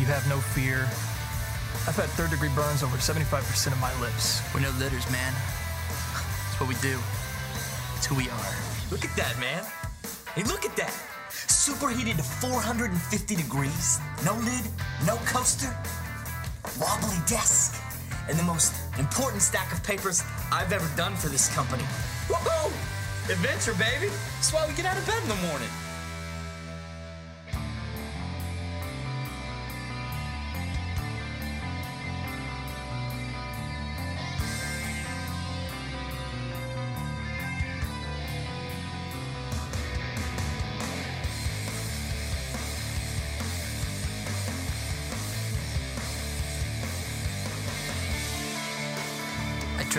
you 0.00 0.06
have 0.06 0.28
no 0.28 0.38
fear. 0.38 0.82
I've 1.86 1.94
had 1.94 2.10
third 2.18 2.30
degree 2.30 2.50
burns 2.56 2.82
over 2.82 2.96
75% 2.96 3.70
of 3.70 3.80
my 3.80 3.94
lips. 4.00 4.42
We're 4.52 4.60
no 4.60 4.70
lidders, 4.82 5.08
man. 5.12 5.32
It's 6.50 6.58
what 6.58 6.68
we 6.68 6.74
do. 6.82 6.98
It's 7.96 8.06
who 8.06 8.16
we 8.16 8.28
are. 8.28 8.54
Look 8.90 9.04
at 9.04 9.14
that, 9.16 9.38
man. 9.38 9.62
Hey, 10.34 10.42
look 10.42 10.64
at 10.64 10.74
that. 10.76 11.13
Superheated 11.64 12.18
to 12.18 12.22
450 12.22 13.36
degrees. 13.36 13.98
No 14.22 14.34
lid, 14.34 14.64
no 15.06 15.16
coaster, 15.24 15.74
wobbly 16.78 17.16
desk, 17.26 17.80
and 18.28 18.38
the 18.38 18.42
most 18.42 18.74
important 18.98 19.40
stack 19.40 19.72
of 19.72 19.82
papers 19.82 20.22
I've 20.52 20.72
ever 20.72 20.86
done 20.94 21.16
for 21.16 21.28
this 21.28 21.48
company. 21.54 21.84
Woohoo! 22.28 22.70
Adventure, 23.32 23.72
baby. 23.80 24.12
That's 24.36 24.52
why 24.52 24.68
we 24.68 24.74
get 24.74 24.84
out 24.84 24.98
of 24.98 25.06
bed 25.06 25.22
in 25.22 25.28
the 25.30 25.40
morning. 25.48 25.70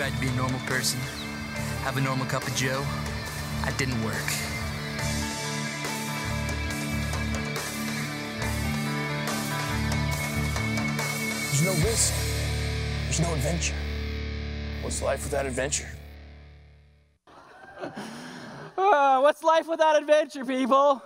Tried 0.06 0.14
to 0.14 0.20
be 0.20 0.28
a 0.28 0.36
normal 0.36 0.60
person, 0.60 1.00
have 1.82 1.96
a 1.96 2.00
normal 2.00 2.26
cup 2.26 2.46
of 2.46 2.54
Joe. 2.54 2.84
That 3.64 3.76
didn't 3.76 4.00
work. 4.04 4.14
There's 11.50 11.64
no 11.64 11.72
risk. 11.88 12.14
There's 13.04 13.20
no 13.20 13.34
adventure. 13.34 13.74
What's 14.82 15.02
life 15.02 15.24
without 15.24 15.44
adventure? 15.44 15.88
Uh, 18.78 19.20
what's 19.20 19.42
life 19.42 19.66
without 19.66 20.00
adventure, 20.00 20.44
people? 20.44 21.02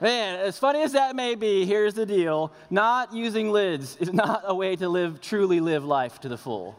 Man, 0.00 0.40
as 0.40 0.58
funny 0.58 0.80
as 0.82 0.92
that 0.92 1.14
may 1.14 1.34
be, 1.34 1.66
here's 1.66 1.92
the 1.92 2.06
deal. 2.06 2.50
Not 2.70 3.12
using 3.12 3.50
lids 3.50 3.98
is 3.98 4.10
not 4.14 4.44
a 4.46 4.54
way 4.54 4.74
to 4.76 4.88
live, 4.88 5.20
truly 5.20 5.60
live 5.60 5.84
life 5.84 6.18
to 6.20 6.30
the 6.30 6.38
full. 6.38 6.78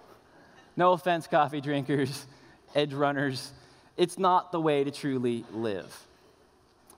No 0.77 0.93
offense, 0.93 1.27
coffee 1.27 1.61
drinkers, 1.61 2.25
edge 2.75 2.93
runners. 2.93 3.51
It's 3.97 4.19
not 4.19 4.51
the 4.51 4.59
way 4.59 4.83
to 4.83 4.91
truly 4.91 5.45
live. 5.51 5.95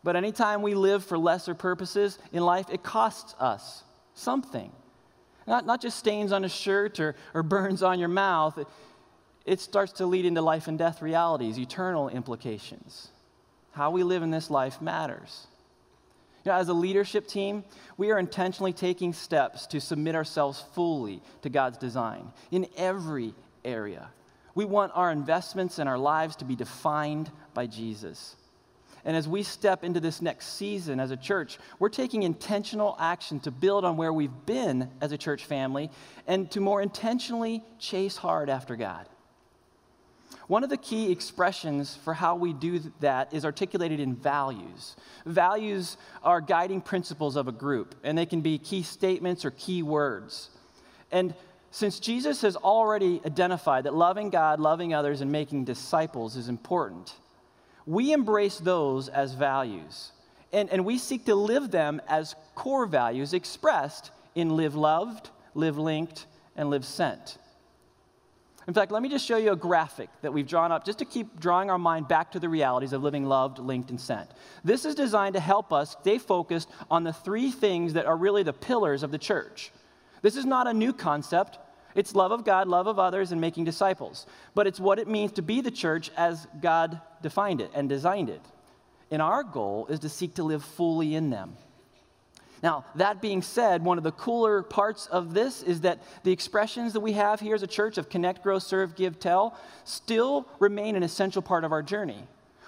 But 0.03 0.15
anytime 0.15 0.61
we 0.61 0.73
live 0.73 1.03
for 1.03 1.17
lesser 1.17 1.53
purposes 1.53 2.17
in 2.31 2.43
life, 2.43 2.67
it 2.71 2.83
costs 2.83 3.35
us 3.39 3.83
something. 4.13 4.71
Not, 5.45 5.65
not 5.65 5.81
just 5.81 5.97
stains 5.97 6.31
on 6.31 6.43
a 6.43 6.49
shirt 6.49 6.99
or, 6.99 7.15
or 7.33 7.43
burns 7.43 7.83
on 7.83 7.99
your 7.99 8.09
mouth, 8.09 8.57
it, 8.57 8.67
it 9.45 9.59
starts 9.59 9.93
to 9.93 10.05
lead 10.05 10.25
into 10.25 10.41
life 10.41 10.67
and 10.67 10.77
death 10.77 11.01
realities, 11.01 11.57
eternal 11.57 12.09
implications. 12.09 13.09
How 13.71 13.91
we 13.91 14.03
live 14.03 14.23
in 14.23 14.31
this 14.31 14.49
life 14.49 14.81
matters. 14.81 15.47
You 16.43 16.51
know, 16.51 16.57
as 16.57 16.67
a 16.67 16.73
leadership 16.73 17.27
team, 17.27 17.63
we 17.97 18.11
are 18.11 18.19
intentionally 18.19 18.73
taking 18.73 19.13
steps 19.13 19.67
to 19.67 19.79
submit 19.79 20.15
ourselves 20.15 20.63
fully 20.73 21.21
to 21.41 21.49
God's 21.49 21.77
design 21.77 22.31
in 22.51 22.67
every 22.75 23.33
area. 23.67 24.09
We 24.55 24.65
want 24.65 24.91
our 24.95 25.11
investments 25.11 25.77
and 25.77 25.87
our 25.87 25.99
lives 25.99 26.37
to 26.37 26.45
be 26.45 26.55
defined 26.55 27.31
by 27.53 27.67
Jesus. 27.67 28.35
And 29.05 29.15
as 29.15 29.27
we 29.27 29.43
step 29.43 29.83
into 29.83 29.99
this 29.99 30.21
next 30.21 30.57
season 30.57 30.99
as 30.99 31.11
a 31.11 31.17
church, 31.17 31.59
we're 31.79 31.89
taking 31.89 32.23
intentional 32.23 32.97
action 32.99 33.39
to 33.41 33.51
build 33.51 33.85
on 33.85 33.95
where 33.95 34.11
we've 34.11 34.45
been 34.45 34.89
as 34.99 35.11
a 35.11 35.17
church 35.17 35.45
family 35.45 35.91
and 36.25 36.49
to 36.51 36.59
more 36.59 36.81
intentionally 36.81 37.63
chase 37.79 38.17
hard 38.17 38.49
after 38.49 38.75
God. 38.75 39.07
One 40.47 40.63
of 40.63 40.69
the 40.69 40.77
key 40.77 41.11
expressions 41.11 41.95
for 42.03 42.13
how 42.13 42.35
we 42.35 42.53
do 42.53 42.79
that 43.01 43.33
is 43.33 43.45
articulated 43.45 43.99
in 43.99 44.15
values. 44.15 44.95
Values 45.25 45.97
are 46.23 46.41
guiding 46.41 46.81
principles 46.81 47.35
of 47.35 47.47
a 47.47 47.51
group, 47.51 47.95
and 48.03 48.17
they 48.17 48.25
can 48.25 48.41
be 48.41 48.57
key 48.57 48.81
statements 48.81 49.45
or 49.45 49.51
key 49.51 49.83
words. 49.83 50.49
And 51.11 51.33
since 51.71 51.99
Jesus 51.99 52.41
has 52.41 52.55
already 52.55 53.21
identified 53.25 53.83
that 53.83 53.93
loving 53.93 54.29
God, 54.29 54.59
loving 54.59 54.93
others, 54.93 55.21
and 55.21 55.31
making 55.31 55.65
disciples 55.65 56.35
is 56.35 56.49
important, 56.49 57.15
we 57.85 58.11
embrace 58.13 58.57
those 58.57 59.09
as 59.09 59.33
values. 59.33 60.11
And, 60.53 60.69
and 60.69 60.85
we 60.85 60.97
seek 60.97 61.25
to 61.25 61.35
live 61.35 61.71
them 61.71 62.01
as 62.07 62.35
core 62.55 62.85
values 62.85 63.33
expressed 63.33 64.11
in 64.35 64.55
live 64.55 64.75
loved, 64.75 65.29
live 65.55 65.77
linked, 65.77 66.25
and 66.55 66.69
live 66.69 66.85
sent. 66.85 67.37
In 68.67 68.73
fact, 68.73 68.91
let 68.91 69.01
me 69.01 69.07
just 69.07 69.25
show 69.25 69.37
you 69.37 69.53
a 69.53 69.55
graphic 69.55 70.09
that 70.21 70.33
we've 70.33 70.47
drawn 70.47 70.73
up 70.73 70.85
just 70.85 70.99
to 70.99 71.05
keep 71.05 71.39
drawing 71.39 71.69
our 71.69 71.77
mind 71.77 72.09
back 72.09 72.33
to 72.33 72.39
the 72.39 72.49
realities 72.49 72.91
of 72.91 73.01
living 73.01 73.25
loved, 73.25 73.59
linked, 73.59 73.91
and 73.91 73.99
sent. 73.99 74.29
This 74.63 74.83
is 74.83 74.93
designed 74.93 75.35
to 75.35 75.39
help 75.39 75.71
us 75.71 75.95
stay 76.01 76.17
focused 76.17 76.69
on 76.91 77.05
the 77.05 77.13
three 77.13 77.49
things 77.49 77.93
that 77.93 78.05
are 78.05 78.17
really 78.17 78.43
the 78.43 78.51
pillars 78.51 79.03
of 79.03 79.11
the 79.11 79.17
church. 79.17 79.71
This 80.27 80.35
is 80.35 80.45
not 80.45 80.67
a 80.67 80.73
new 80.73 80.91
concept. 80.91 81.57
It's 81.95 82.13
love 82.13 82.33
of 82.33 82.43
God, 82.43 82.67
love 82.67 82.85
of 82.85 82.99
others, 82.99 83.31
and 83.31 83.39
making 83.39 83.63
disciples. 83.63 84.25
But 84.55 84.67
it's 84.67 84.77
what 84.77 84.99
it 84.99 85.07
means 85.07 85.31
to 85.31 85.41
be 85.41 85.61
the 85.61 85.71
church 85.71 86.11
as 86.17 86.49
God 86.59 86.99
defined 87.21 87.61
it 87.61 87.71
and 87.73 87.87
designed 87.87 88.29
it. 88.29 88.41
And 89.09 89.21
our 89.21 89.41
goal 89.41 89.87
is 89.89 90.01
to 90.01 90.09
seek 90.09 90.35
to 90.35 90.43
live 90.43 90.65
fully 90.65 91.15
in 91.15 91.29
them. 91.29 91.55
Now, 92.61 92.83
that 92.95 93.21
being 93.21 93.41
said, 93.41 93.81
one 93.85 93.97
of 93.97 94.03
the 94.03 94.11
cooler 94.11 94.63
parts 94.63 95.05
of 95.07 95.33
this 95.33 95.63
is 95.63 95.79
that 95.81 96.03
the 96.23 96.33
expressions 96.33 96.91
that 96.91 96.99
we 96.99 97.13
have 97.13 97.39
here 97.39 97.55
as 97.55 97.63
a 97.63 97.67
church 97.67 97.97
of 97.97 98.09
connect, 98.09 98.43
grow, 98.43 98.59
serve, 98.59 98.97
give, 98.97 99.21
tell 99.21 99.57
still 99.85 100.45
remain 100.59 100.97
an 100.97 101.03
essential 101.03 101.41
part 101.41 101.63
of 101.63 101.71
our 101.71 101.81
journey. 101.81 102.27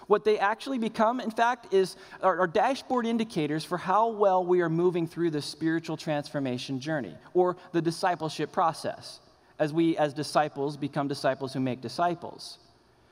What 0.09 0.25
they 0.25 0.39
actually 0.39 0.79
become, 0.79 1.19
in 1.19 1.29
fact, 1.29 1.71
is 1.71 1.95
our, 2.23 2.47
dashboard 2.47 3.05
indicators 3.05 3.63
for 3.63 3.77
how 3.77 4.09
well 4.09 4.43
we 4.43 4.61
are 4.61 4.69
moving 4.69 5.05
through 5.05 5.29
the 5.29 5.41
spiritual 5.41 5.97
transformation 5.97 6.79
journey 6.79 7.15
or 7.35 7.57
the 7.73 7.81
discipleship 7.81 8.51
process 8.51 9.19
as 9.59 9.71
we, 9.71 9.95
as 9.97 10.13
disciples, 10.13 10.77
become 10.77 11.07
disciples 11.07 11.53
who 11.53 11.59
make 11.59 11.79
disciples. 11.79 12.57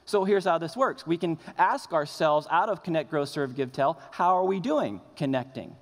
So 0.06 0.24
here's 0.24 0.46
how 0.46 0.58
this 0.58 0.76
works 0.76 1.06
we 1.06 1.18
can 1.18 1.38
ask 1.60 1.94
ourselves 1.94 2.48
out 2.50 2.68
of 2.68 2.82
connect, 2.82 3.12
grow, 3.12 3.26
serve, 3.26 3.56
give, 3.56 3.72
tell, 3.72 4.02
how 4.10 4.36
are 4.36 4.46
we 4.46 4.60
doing 4.60 5.00
connecting? 5.16 5.76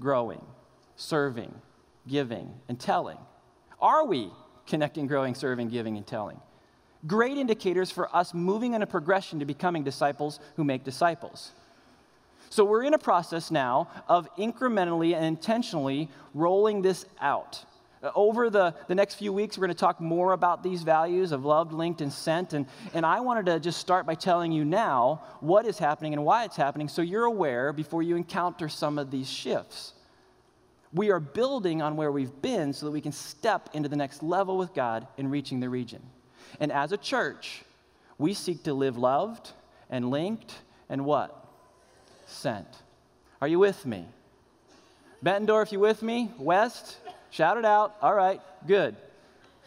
growing, 0.00 0.44
serving, 0.96 1.54
giving, 2.08 2.52
and 2.68 2.80
telling? 2.80 3.18
Are 3.80 4.06
we 4.06 4.30
connecting, 4.66 5.06
growing, 5.06 5.34
serving, 5.34 5.68
giving, 5.68 5.96
and 5.96 6.06
telling? 6.06 6.40
Great 7.06 7.38
indicators 7.38 7.90
for 7.90 8.14
us 8.14 8.34
moving 8.34 8.74
in 8.74 8.82
a 8.82 8.86
progression 8.86 9.38
to 9.38 9.44
becoming 9.44 9.82
disciples 9.82 10.38
who 10.56 10.64
make 10.64 10.84
disciples. 10.84 11.52
So 12.50 12.64
we're 12.64 12.82
in 12.82 12.94
a 12.94 12.98
process 12.98 13.50
now 13.50 13.88
of 14.08 14.28
incrementally 14.36 15.14
and 15.14 15.24
intentionally 15.24 16.08
rolling 16.34 16.82
this 16.82 17.06
out. 17.20 17.64
Uh, 18.02 18.10
over 18.14 18.50
the, 18.50 18.74
the 18.88 18.94
next 18.94 19.14
few 19.14 19.32
weeks, 19.32 19.56
we're 19.56 19.66
going 19.66 19.74
to 19.74 19.80
talk 19.80 20.00
more 20.00 20.32
about 20.32 20.62
these 20.62 20.82
values 20.82 21.32
of 21.32 21.44
loved, 21.44 21.72
linked, 21.72 22.00
and 22.00 22.12
sent. 22.12 22.54
And, 22.54 22.66
and 22.92 23.06
I 23.06 23.20
wanted 23.20 23.46
to 23.46 23.60
just 23.60 23.78
start 23.78 24.04
by 24.04 24.14
telling 24.14 24.52
you 24.52 24.64
now 24.64 25.22
what 25.40 25.66
is 25.66 25.78
happening 25.78 26.12
and 26.12 26.24
why 26.24 26.44
it's 26.44 26.56
happening 26.56 26.88
so 26.88 27.02
you're 27.02 27.24
aware 27.24 27.72
before 27.72 28.02
you 28.02 28.16
encounter 28.16 28.68
some 28.68 28.98
of 28.98 29.10
these 29.10 29.30
shifts. 29.30 29.92
We 30.92 31.10
are 31.10 31.20
building 31.20 31.82
on 31.82 31.96
where 31.96 32.10
we've 32.10 32.42
been 32.42 32.72
so 32.72 32.86
that 32.86 32.92
we 32.92 33.00
can 33.00 33.12
step 33.12 33.70
into 33.74 33.88
the 33.88 33.96
next 33.96 34.22
level 34.22 34.58
with 34.58 34.74
God 34.74 35.06
in 35.18 35.30
reaching 35.30 35.60
the 35.60 35.68
region. 35.68 36.02
And 36.58 36.72
as 36.72 36.92
a 36.92 36.96
church, 36.96 37.62
we 38.18 38.34
seek 38.34 38.64
to 38.64 38.74
live 38.74 38.96
loved 38.96 39.50
and 39.88 40.10
linked 40.10 40.54
and 40.88 41.04
what? 41.04 41.46
Sent. 42.26 42.66
Are 43.40 43.48
you 43.48 43.58
with 43.58 43.86
me? 43.86 44.06
Bettendorf, 45.24 45.72
you 45.72 45.80
with 45.80 46.02
me? 46.02 46.30
West, 46.38 46.96
shout 47.30 47.58
it 47.58 47.64
out. 47.64 47.94
All 48.02 48.14
right, 48.14 48.40
good. 48.66 48.96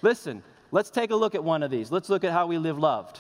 Listen, 0.02 0.44
let's 0.72 0.90
take 0.90 1.12
a 1.12 1.16
look 1.16 1.36
at 1.36 1.44
one 1.44 1.64
of 1.64 1.72
these. 1.72 1.92
Let's 1.92 2.10
look 2.10 2.24
at 2.24 2.32
how 2.32 2.48
we 2.48 2.58
live 2.58 2.78
loved. 2.78 3.20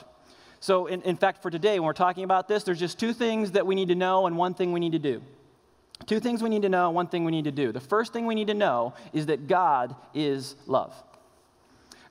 So, 0.60 0.88
in, 0.88 1.01
in 1.01 1.17
fact, 1.17 1.41
for 1.41 1.51
today, 1.51 1.79
when 1.79 1.86
we're 1.86 1.93
talking 1.93 2.24
about 2.24 2.48
this, 2.48 2.63
there's 2.63 2.79
just 2.79 2.98
two 2.98 3.13
things 3.13 3.51
that 3.51 3.65
we 3.65 3.75
need 3.75 3.89
to 3.89 3.96
know 3.96 4.27
and 4.27 4.38
one 4.38 4.53
thing 4.53 4.72
we 4.72 4.79
need 4.79 4.93
to 4.93 5.00
do. 5.00 5.22
Two 6.05 6.20
things 6.20 6.41
we 6.41 6.50
need 6.50 6.63
to 6.63 6.70
know, 6.70 6.89
one 6.89 7.08
thing 7.08 7.24
we 7.24 7.32
need 7.32 7.46
to 7.46 7.51
do. 7.51 7.72
The 7.72 7.79
first 7.79 8.13
thing 8.13 8.25
we 8.25 8.36
need 8.36 8.48
to 8.48 8.53
know 8.53 8.93
is 9.13 9.27
that 9.27 9.48
God 9.48 9.96
is 10.13 10.55
love. 10.65 10.93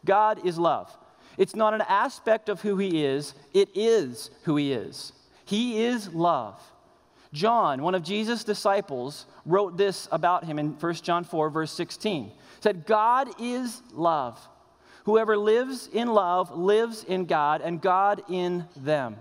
God 0.04 0.44
is 0.46 0.58
love. 0.58 0.96
It's 1.38 1.56
not 1.56 1.74
an 1.74 1.82
aspect 1.82 2.48
of 2.48 2.60
who 2.60 2.76
He 2.76 3.04
is, 3.04 3.34
it 3.52 3.68
is 3.74 4.30
who 4.44 4.56
He 4.56 4.72
is. 4.72 5.12
He 5.44 5.84
is 5.84 6.12
love. 6.12 6.60
John, 7.32 7.82
one 7.82 7.94
of 7.94 8.02
Jesus' 8.02 8.44
disciples, 8.44 9.26
wrote 9.46 9.76
this 9.76 10.06
about 10.12 10.44
him 10.44 10.58
in 10.58 10.72
1 10.72 10.94
John 10.96 11.24
4, 11.24 11.50
verse 11.50 11.72
16. 11.72 12.30
said, 12.60 12.86
God 12.86 13.28
is 13.40 13.80
love. 13.92 14.38
Whoever 15.04 15.36
lives 15.36 15.88
in 15.92 16.08
love 16.08 16.56
lives 16.56 17.04
in 17.04 17.24
God, 17.24 17.60
and 17.62 17.80
God 17.80 18.22
in 18.28 18.66
them. 18.76 19.16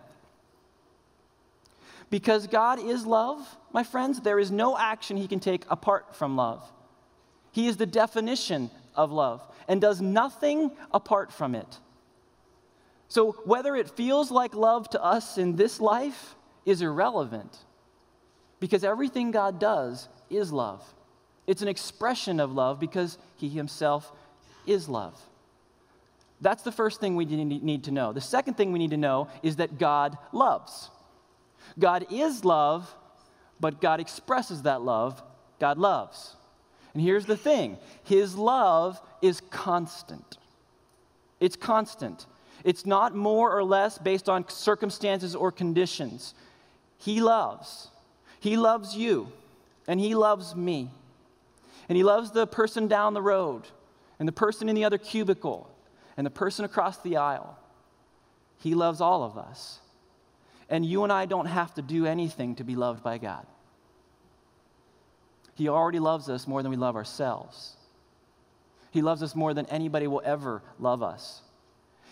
Because 2.09 2.45
God 2.47 2.79
is 2.79 3.05
love, 3.05 3.39
my 3.71 3.83
friends, 3.83 4.19
there 4.19 4.37
is 4.37 4.51
no 4.51 4.77
action 4.77 5.15
he 5.15 5.27
can 5.27 5.39
take 5.39 5.63
apart 5.69 6.15
from 6.15 6.35
love. 6.35 6.61
He 7.53 7.67
is 7.67 7.77
the 7.77 7.85
definition 7.85 8.69
of 8.95 9.11
love 9.11 9.41
and 9.67 9.79
does 9.79 10.01
nothing 10.01 10.71
apart 10.93 11.31
from 11.31 11.55
it. 11.55 11.79
So, 13.11 13.33
whether 13.43 13.75
it 13.75 13.89
feels 13.89 14.31
like 14.31 14.55
love 14.55 14.89
to 14.91 15.03
us 15.03 15.37
in 15.37 15.57
this 15.57 15.81
life 15.81 16.33
is 16.65 16.81
irrelevant 16.81 17.57
because 18.61 18.85
everything 18.85 19.31
God 19.31 19.59
does 19.59 20.07
is 20.29 20.53
love. 20.53 20.81
It's 21.45 21.61
an 21.61 21.67
expression 21.67 22.39
of 22.39 22.53
love 22.53 22.79
because 22.79 23.17
He 23.35 23.49
Himself 23.49 24.09
is 24.65 24.87
love. 24.87 25.21
That's 26.39 26.63
the 26.63 26.71
first 26.71 27.01
thing 27.01 27.17
we 27.17 27.25
need 27.25 27.83
to 27.83 27.91
know. 27.91 28.13
The 28.13 28.21
second 28.21 28.53
thing 28.53 28.71
we 28.71 28.79
need 28.79 28.91
to 28.91 28.97
know 28.97 29.27
is 29.43 29.57
that 29.57 29.77
God 29.77 30.17
loves. 30.31 30.89
God 31.77 32.05
is 32.11 32.45
love, 32.45 32.95
but 33.59 33.81
God 33.81 33.99
expresses 33.99 34.61
that 34.61 34.83
love. 34.83 35.21
God 35.59 35.77
loves. 35.77 36.37
And 36.93 37.03
here's 37.03 37.25
the 37.25 37.35
thing 37.35 37.77
His 38.05 38.37
love 38.37 39.01
is 39.21 39.41
constant. 39.49 40.37
It's 41.41 41.57
constant. 41.57 42.25
It's 42.63 42.85
not 42.85 43.15
more 43.15 43.55
or 43.55 43.63
less 43.63 43.97
based 43.97 44.29
on 44.29 44.47
circumstances 44.49 45.35
or 45.35 45.51
conditions. 45.51 46.33
He 46.97 47.21
loves. 47.21 47.89
He 48.39 48.57
loves 48.57 48.95
you, 48.95 49.31
and 49.87 49.99
He 49.99 50.15
loves 50.15 50.55
me. 50.55 50.91
And 51.89 51.95
He 51.95 52.03
loves 52.03 52.31
the 52.31 52.47
person 52.47 52.87
down 52.87 53.13
the 53.13 53.21
road, 53.21 53.63
and 54.19 54.27
the 54.27 54.33
person 54.33 54.69
in 54.69 54.75
the 54.75 54.85
other 54.85 54.97
cubicle, 54.97 55.69
and 56.17 56.25
the 56.25 56.31
person 56.31 56.65
across 56.65 56.97
the 56.97 57.17
aisle. 57.17 57.57
He 58.59 58.75
loves 58.75 59.01
all 59.01 59.23
of 59.23 59.37
us. 59.37 59.79
And 60.69 60.85
you 60.85 61.03
and 61.03 61.11
I 61.11 61.25
don't 61.25 61.47
have 61.47 61.73
to 61.75 61.81
do 61.81 62.05
anything 62.05 62.55
to 62.55 62.63
be 62.63 62.75
loved 62.75 63.03
by 63.03 63.17
God. 63.17 63.45
He 65.55 65.67
already 65.67 65.99
loves 65.99 66.29
us 66.29 66.47
more 66.47 66.61
than 66.63 66.69
we 66.69 66.77
love 66.77 66.95
ourselves. 66.95 67.75
He 68.91 69.01
loves 69.01 69.21
us 69.21 69.35
more 69.35 69.53
than 69.53 69.65
anybody 69.65 70.07
will 70.07 70.21
ever 70.23 70.61
love 70.79 71.03
us 71.03 71.41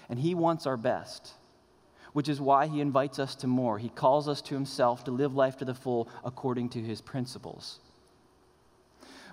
and 0.10 0.20
He 0.20 0.36
wants 0.36 0.66
our 0.66 0.78
best, 0.78 1.34
which 2.14 2.28
is 2.28 2.42
why 2.42 2.68
He 2.68 2.82
invites 2.82 3.20
us 3.20 3.36
to 3.36 3.48
more. 3.48 3.78
He 3.78 3.90
calls 3.90 4.28
us 4.28 4.42
to 4.44 4.56
Himself 4.56 5.04
to 5.06 5.12
live 5.12 5.36
life 5.36 5.58
to 5.58 5.66
the 5.66 5.74
full 5.74 6.10
according 6.24 6.70
to 6.70 6.82
His 6.82 7.02
principles. 7.02 7.80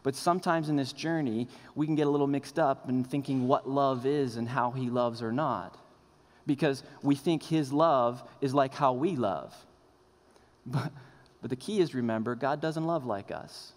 But 0.02 0.14
sometimes 0.14 0.68
in 0.68 0.76
this 0.76 0.92
journey, 0.92 1.48
we 1.74 1.86
can 1.86 1.96
get 1.96 2.06
a 2.06 2.10
little 2.10 2.28
mixed 2.28 2.58
up 2.58 2.88
in 2.88 3.02
thinking 3.02 3.48
what 3.48 3.68
love 3.68 4.06
is 4.06 4.36
and 4.36 4.48
how 4.48 4.70
He 4.70 4.88
loves 4.88 5.22
or 5.22 5.32
not. 5.32 5.76
Because 6.46 6.84
we 7.02 7.16
think 7.16 7.42
His 7.42 7.72
love 7.72 8.22
is 8.40 8.54
like 8.54 8.74
how 8.74 8.92
we 8.92 9.16
love. 9.16 9.54
But, 10.68 10.90
but 11.40 11.50
the 11.50 11.56
key 11.56 11.78
is 11.78 11.94
remember, 11.94 12.34
God 12.34 12.60
doesn't 12.60 12.84
love 12.84 13.06
like 13.06 13.30
us. 13.30 13.72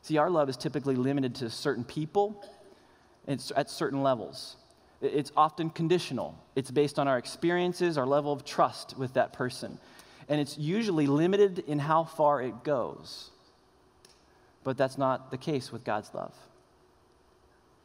See, 0.00 0.16
our 0.16 0.30
love 0.30 0.48
is 0.48 0.56
typically 0.56 0.96
limited 0.96 1.34
to 1.36 1.50
certain 1.50 1.84
people 1.84 2.44
and 3.26 3.52
at 3.56 3.70
certain 3.70 4.02
levels. 4.02 4.56
It's 5.02 5.32
often 5.36 5.68
conditional. 5.68 6.38
It's 6.54 6.70
based 6.70 6.98
on 6.98 7.08
our 7.08 7.18
experiences, 7.18 7.98
our 7.98 8.06
level 8.06 8.32
of 8.32 8.44
trust 8.44 8.96
with 8.96 9.14
that 9.14 9.32
person. 9.32 9.78
And 10.28 10.40
it's 10.40 10.56
usually 10.56 11.08
limited 11.08 11.58
in 11.66 11.80
how 11.80 12.04
far 12.04 12.40
it 12.40 12.62
goes. 12.62 13.30
But 14.62 14.76
that's 14.76 14.96
not 14.96 15.32
the 15.32 15.36
case 15.36 15.72
with 15.72 15.84
God's 15.84 16.14
love. 16.14 16.34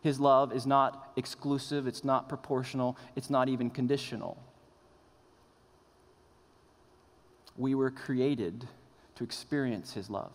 His 0.02 0.20
love 0.20 0.54
is 0.54 0.68
not 0.68 1.12
exclusive, 1.16 1.88
it's 1.88 2.04
not 2.04 2.30
proportional, 2.30 2.98
it's 3.16 3.32
not 3.32 3.50
even 3.50 3.72
conditional. 3.72 4.38
We 7.58 7.74
were 7.74 7.90
created 7.90 8.68
to 9.16 9.24
experience 9.24 9.94
His 9.94 10.10
love 10.10 10.34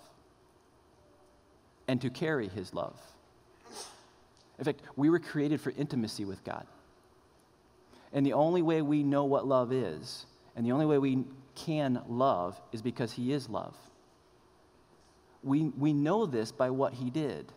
and 1.87 2.01
to 2.01 2.11
carry 2.11 2.49
His 2.49 2.75
love. 2.75 2.99
In 4.59 4.65
fact, 4.65 4.83
we 4.97 5.11
were 5.11 5.19
created 5.19 5.61
for 5.61 5.73
intimacy 5.77 6.25
with 6.25 6.45
God. 6.45 6.67
And 8.13 8.27
the 8.27 8.35
only 8.35 8.63
way 8.63 8.83
we 8.83 9.03
know 9.03 9.25
what 9.25 9.47
love 9.47 9.73
is, 9.73 10.27
and 10.55 10.67
the 10.67 10.73
only 10.73 10.87
way 10.87 10.99
we 10.99 11.25
can 11.55 12.03
love, 12.09 12.61
is 12.73 12.83
because 12.83 13.13
He 13.13 13.33
is 13.33 13.49
love. 13.49 13.75
We, 15.43 15.65
we 15.79 15.93
know 15.93 16.27
this 16.27 16.53
by 16.53 16.71
what 16.71 16.93
He 16.93 17.11
did. 17.11 17.51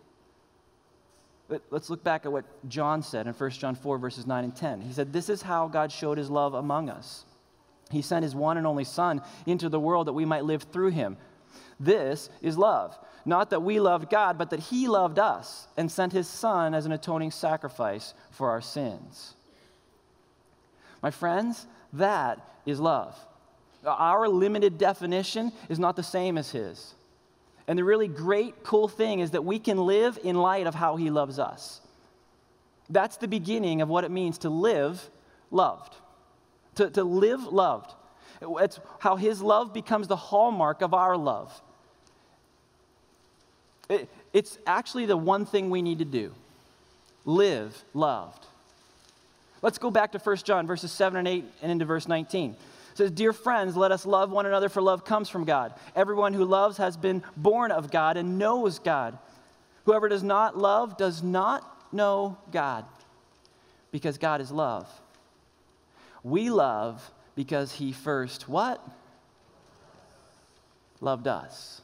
But 1.47 1.61
let's 1.69 1.89
look 1.89 2.03
back 2.03 2.25
at 2.25 2.31
what 2.31 2.45
John 2.69 3.03
said 3.03 3.27
in 3.27 3.33
1 3.33 3.49
John 3.51 3.75
4, 3.75 3.97
verses 3.99 4.25
9 4.25 4.43
and 4.43 4.55
10. 4.55 4.81
He 4.81 4.93
said, 4.93 5.13
This 5.13 5.29
is 5.29 5.41
how 5.41 5.67
God 5.67 5.91
showed 5.91 6.17
His 6.17 6.29
love 6.29 6.53
among 6.53 6.89
us. 6.89 7.25
He 7.91 8.01
sent 8.01 8.23
His 8.23 8.33
one 8.33 8.57
and 8.57 8.65
only 8.65 8.83
Son 8.83 9.21
into 9.45 9.69
the 9.69 9.79
world 9.79 10.07
that 10.07 10.13
we 10.13 10.25
might 10.25 10.45
live 10.45 10.63
through 10.63 10.89
Him. 10.89 11.17
This 11.79 12.29
is 12.41 12.57
love. 12.57 12.97
Not 13.25 13.49
that 13.49 13.63
we 13.63 13.79
loved 13.79 14.09
God, 14.09 14.37
but 14.37 14.51
that 14.51 14.59
He 14.59 14.87
loved 14.87 15.17
us 15.17 15.67
and 15.75 15.91
sent 15.91 16.13
His 16.13 16.27
Son 16.27 16.75
as 16.75 16.85
an 16.85 16.91
atoning 16.91 17.31
sacrifice 17.31 18.13
for 18.31 18.51
our 18.51 18.61
sins. 18.61 19.33
My 21.01 21.11
friends, 21.11 21.65
that 21.93 22.39
is 22.65 22.79
love. 22.79 23.17
Our 23.83 24.27
limited 24.27 24.77
definition 24.77 25.51
is 25.69 25.79
not 25.79 25.95
the 25.95 26.03
same 26.03 26.37
as 26.37 26.51
His. 26.51 26.93
And 27.67 27.79
the 27.79 27.83
really 27.83 28.07
great, 28.07 28.63
cool 28.63 28.87
thing 28.87 29.19
is 29.19 29.31
that 29.31 29.43
we 29.43 29.57
can 29.57 29.77
live 29.77 30.19
in 30.23 30.35
light 30.35 30.67
of 30.67 30.75
how 30.75 30.95
He 30.95 31.09
loves 31.09 31.39
us. 31.39 31.81
That's 32.89 33.17
the 33.17 33.27
beginning 33.27 33.81
of 33.81 33.89
what 33.89 34.03
it 34.03 34.11
means 34.11 34.37
to 34.39 34.49
live 34.49 35.09
loved. 35.49 35.95
To, 36.75 36.91
to 36.91 37.03
live 37.03 37.43
loved. 37.43 37.93
It's 38.41 38.79
how 38.99 39.15
His 39.15 39.41
love 39.41 39.73
becomes 39.73 40.07
the 40.07 40.15
hallmark 40.15 40.81
of 40.81 40.93
our 40.93 41.17
love. 41.17 41.59
It, 43.89 44.09
it's 44.33 44.57
actually 44.65 45.05
the 45.05 45.17
one 45.17 45.45
thing 45.45 45.69
we 45.69 45.81
need 45.81 45.99
to 45.99 46.05
do 46.05 46.31
live 47.25 47.83
loved. 47.93 48.45
Let's 49.61 49.77
go 49.77 49.89
back 49.89 50.11
to 50.11 50.19
1 50.19 50.37
John, 50.37 50.67
verses 50.67 50.91
7 50.91 51.17
and 51.17 51.27
8, 51.27 51.43
and 51.61 51.71
into 51.71 51.85
verse 51.85 52.07
19. 52.07 52.51
It 52.51 52.57
says, 52.97 53.11
Dear 53.11 53.33
friends, 53.33 53.75
let 53.75 53.91
us 53.91 54.05
love 54.05 54.29
one 54.29 54.45
another, 54.45 54.69
for 54.69 54.81
love 54.81 55.03
comes 55.03 55.27
from 55.27 55.43
God. 55.43 55.73
Everyone 55.95 56.33
who 56.33 56.45
loves 56.45 56.77
has 56.77 56.95
been 56.95 57.23
born 57.35 57.71
of 57.71 57.91
God 57.91 58.15
and 58.15 58.37
knows 58.37 58.79
God. 58.79 59.17
Whoever 59.85 60.07
does 60.07 60.23
not 60.23 60.57
love 60.57 60.97
does 60.97 61.23
not 61.23 61.91
know 61.91 62.37
God, 62.51 62.85
because 63.91 64.17
God 64.17 64.39
is 64.39 64.51
love. 64.51 64.87
We 66.23 66.49
love 66.49 67.11
because 67.35 67.71
he 67.71 67.91
first 67.91 68.47
what? 68.49 68.83
Loved 71.01 71.27
us. 71.27 71.81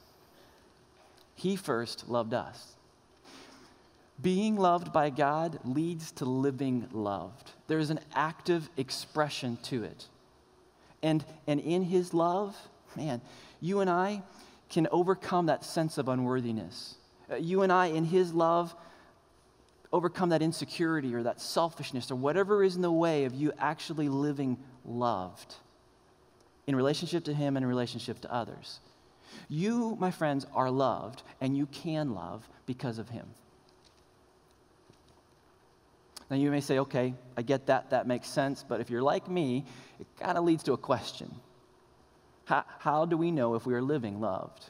He 1.41 1.55
first 1.55 2.07
loved 2.07 2.35
us. 2.35 2.75
Being 4.21 4.57
loved 4.57 4.93
by 4.93 5.09
God 5.09 5.57
leads 5.63 6.11
to 6.13 6.25
living 6.25 6.87
loved. 6.91 7.49
There 7.65 7.79
is 7.79 7.89
an 7.89 7.99
active 8.13 8.69
expression 8.77 9.57
to 9.63 9.83
it. 9.83 10.05
And, 11.01 11.25
and 11.47 11.59
in 11.59 11.81
His 11.81 12.13
love, 12.13 12.55
man, 12.95 13.21
you 13.59 13.79
and 13.79 13.89
I 13.89 14.21
can 14.69 14.87
overcome 14.91 15.47
that 15.47 15.65
sense 15.65 15.97
of 15.97 16.09
unworthiness. 16.09 16.97
Uh, 17.31 17.37
you 17.37 17.63
and 17.63 17.71
I, 17.71 17.87
in 17.87 18.05
His 18.05 18.35
love, 18.35 18.75
overcome 19.91 20.29
that 20.29 20.43
insecurity 20.43 21.15
or 21.15 21.23
that 21.23 21.41
selfishness 21.41 22.11
or 22.11 22.15
whatever 22.17 22.63
is 22.63 22.75
in 22.75 22.83
the 22.83 22.91
way 22.91 23.25
of 23.25 23.33
you 23.33 23.51
actually 23.57 24.09
living 24.09 24.59
loved 24.85 25.55
in 26.67 26.75
relationship 26.75 27.23
to 27.23 27.33
Him 27.33 27.57
and 27.57 27.63
in 27.63 27.67
relationship 27.67 28.21
to 28.21 28.31
others. 28.31 28.79
You, 29.49 29.97
my 29.99 30.11
friends, 30.11 30.45
are 30.53 30.71
loved, 30.71 31.23
and 31.39 31.55
you 31.55 31.65
can 31.67 32.13
love 32.13 32.47
because 32.65 32.97
of 32.97 33.09
Him. 33.09 33.27
Now, 36.29 36.37
you 36.37 36.49
may 36.49 36.61
say, 36.61 36.79
okay, 36.79 37.13
I 37.35 37.41
get 37.41 37.65
that, 37.65 37.89
that 37.89 38.07
makes 38.07 38.29
sense, 38.29 38.63
but 38.67 38.79
if 38.79 38.89
you're 38.89 39.01
like 39.01 39.29
me, 39.29 39.65
it 39.99 40.07
kind 40.17 40.37
of 40.37 40.45
leads 40.45 40.63
to 40.63 40.73
a 40.73 40.77
question. 40.77 41.29
How, 42.45 42.63
how 42.79 43.05
do 43.05 43.17
we 43.17 43.31
know 43.31 43.55
if 43.55 43.65
we 43.65 43.73
are 43.73 43.81
living 43.81 44.21
loved? 44.21 44.69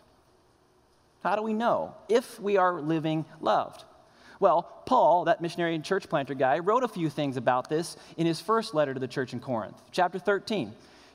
How 1.24 1.36
do 1.36 1.44
we 1.44 1.54
know 1.54 1.94
if 2.10 2.40
we 2.40 2.58
are 2.58 2.82
living 2.82 3.26
loved? 3.40 3.84
Well, 4.40 4.64
Paul, 4.88 5.26
that 5.26 5.40
missionary 5.40 5.76
and 5.76 5.86
church 5.86 6.10
planter 6.10 6.34
guy, 6.34 6.58
wrote 6.58 6.84
a 6.84 6.88
few 6.88 7.12
things 7.12 7.38
about 7.38 7.70
this 7.70 7.96
in 8.18 8.26
his 8.26 8.42
first 8.42 8.74
letter 8.74 8.96
to 8.96 9.00
the 9.00 9.08
church 9.08 9.34
in 9.34 9.40
Corinth, 9.40 9.80
chapter 9.92 10.18
13. 10.18 10.74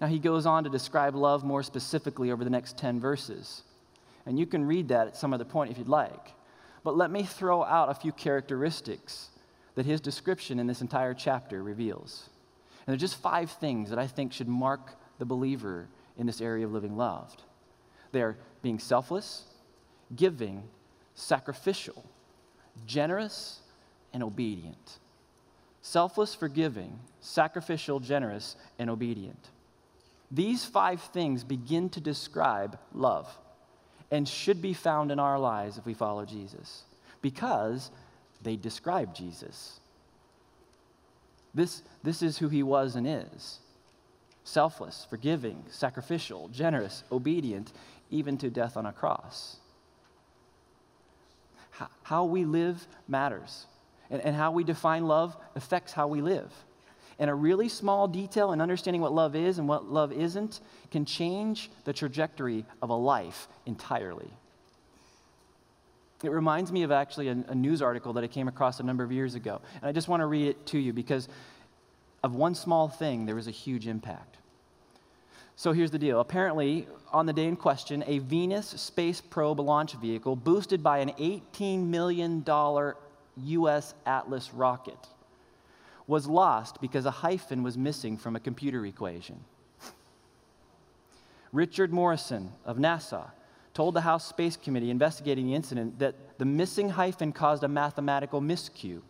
Now, 0.00 0.06
he 0.06 0.18
goes 0.18 0.46
on 0.46 0.64
to 0.64 0.70
describe 0.70 1.14
love 1.14 1.44
more 1.44 1.62
specifically 1.62 2.30
over 2.30 2.42
the 2.42 2.50
next 2.50 2.78
10 2.78 3.00
verses. 3.00 3.62
And 4.24 4.38
you 4.38 4.46
can 4.46 4.66
read 4.66 4.88
that 4.88 5.08
at 5.08 5.16
some 5.16 5.34
other 5.34 5.44
point 5.44 5.70
if 5.70 5.78
you'd 5.78 5.88
like. 5.88 6.32
But 6.82 6.96
let 6.96 7.10
me 7.10 7.24
throw 7.24 7.62
out 7.62 7.90
a 7.90 7.94
few 7.94 8.12
characteristics 8.12 9.28
that 9.74 9.86
his 9.86 10.00
description 10.00 10.58
in 10.58 10.66
this 10.66 10.80
entire 10.80 11.14
chapter 11.14 11.62
reveals. 11.62 12.28
And 12.86 12.92
there's 12.92 13.00
just 13.00 13.20
five 13.20 13.50
things 13.50 13.90
that 13.90 13.98
I 13.98 14.06
think 14.06 14.32
should 14.32 14.48
mark 14.48 14.94
the 15.18 15.24
believer 15.26 15.88
in 16.16 16.26
this 16.26 16.40
area 16.40 16.64
of 16.64 16.72
living 16.72 16.96
loved. 16.96 17.42
They're 18.12 18.36
being 18.62 18.78
selfless, 18.78 19.44
giving, 20.16 20.64
sacrificial, 21.14 22.04
generous, 22.86 23.60
and 24.12 24.22
obedient. 24.22 24.98
Selfless, 25.82 26.34
forgiving, 26.34 26.98
sacrificial, 27.20 28.00
generous, 28.00 28.56
and 28.78 28.90
obedient. 28.90 29.50
These 30.30 30.64
five 30.64 31.00
things 31.00 31.42
begin 31.42 31.88
to 31.90 32.00
describe 32.00 32.78
love 32.94 33.28
and 34.10 34.28
should 34.28 34.62
be 34.62 34.74
found 34.74 35.10
in 35.10 35.18
our 35.18 35.38
lives 35.38 35.78
if 35.78 35.86
we 35.86 35.94
follow 35.94 36.24
Jesus 36.24 36.84
because 37.22 37.90
they 38.42 38.56
describe 38.56 39.14
Jesus. 39.14 39.80
This, 41.52 41.82
this 42.02 42.22
is 42.22 42.38
who 42.38 42.48
he 42.48 42.62
was 42.62 42.96
and 42.96 43.06
is 43.06 43.58
selfless, 44.42 45.06
forgiving, 45.08 45.64
sacrificial, 45.68 46.48
generous, 46.48 47.04
obedient, 47.12 47.72
even 48.10 48.36
to 48.38 48.50
death 48.50 48.76
on 48.76 48.86
a 48.86 48.92
cross. 48.92 49.56
How 52.02 52.24
we 52.24 52.44
live 52.44 52.86
matters, 53.06 53.66
and, 54.10 54.20
and 54.22 54.34
how 54.34 54.50
we 54.50 54.64
define 54.64 55.06
love 55.06 55.36
affects 55.54 55.92
how 55.92 56.08
we 56.08 56.20
live. 56.20 56.52
And 57.20 57.28
a 57.28 57.34
really 57.34 57.68
small 57.68 58.08
detail 58.08 58.52
in 58.52 58.62
understanding 58.62 59.02
what 59.02 59.12
love 59.12 59.36
is 59.36 59.58
and 59.58 59.68
what 59.68 59.84
love 59.84 60.10
isn't 60.10 60.60
can 60.90 61.04
change 61.04 61.70
the 61.84 61.92
trajectory 61.92 62.64
of 62.80 62.88
a 62.88 62.94
life 62.94 63.46
entirely. 63.66 64.30
It 66.24 66.30
reminds 66.30 66.72
me 66.72 66.82
of 66.82 66.90
actually 66.90 67.28
a, 67.28 67.32
a, 67.48 67.54
news 67.54 67.82
article 67.82 68.14
that 68.14 68.24
I 68.24 68.26
came 68.26 68.48
across 68.48 68.80
a 68.80 68.82
number 68.82 69.04
of 69.04 69.12
years 69.12 69.34
ago. 69.34 69.60
And 69.74 69.84
I 69.84 69.92
just 69.92 70.08
want 70.08 70.22
to 70.22 70.26
read 70.26 70.48
it 70.48 70.66
to 70.66 70.78
you 70.78 70.94
because 70.94 71.28
of 72.22 72.34
one 72.34 72.54
small 72.54 72.88
thing, 72.88 73.26
there 73.26 73.34
was 73.34 73.46
a 73.46 73.52
huge 73.52 73.86
impact. 73.86 74.38
So 75.56 75.72
here's 75.72 75.90
the 75.90 75.98
deal. 75.98 76.20
Apparently, 76.20 76.86
on 77.12 77.26
the 77.26 77.34
day 77.34 77.46
in 77.46 77.56
question, 77.56 78.02
a 78.06 78.18
Venus 78.18 78.66
space 78.66 79.20
probe 79.20 79.60
launch 79.60 79.92
vehicle 79.94 80.36
boosted 80.36 80.82
by 80.82 80.98
an 80.98 81.10
$18 81.18 81.86
million 81.86 82.42
US 83.36 83.94
Atlas 84.06 84.54
rocket 84.54 84.96
was 86.10 86.26
lost 86.26 86.80
because 86.80 87.06
a 87.06 87.10
hyphen 87.10 87.62
was 87.62 87.78
missing 87.78 88.16
from 88.16 88.34
a 88.34 88.40
computer 88.40 88.84
equation. 88.84 89.38
Richard 91.52 91.92
Morrison 91.92 92.50
of 92.64 92.78
NASA 92.78 93.30
told 93.74 93.94
the 93.94 94.00
House 94.00 94.28
Space 94.28 94.56
Committee 94.56 94.90
investigating 94.90 95.46
the 95.46 95.54
incident 95.54 96.00
that 96.00 96.16
the 96.38 96.44
missing 96.44 96.88
hyphen 96.90 97.32
caused 97.32 97.62
a 97.62 97.68
mathematical 97.68 98.40
miscue. 98.40 99.02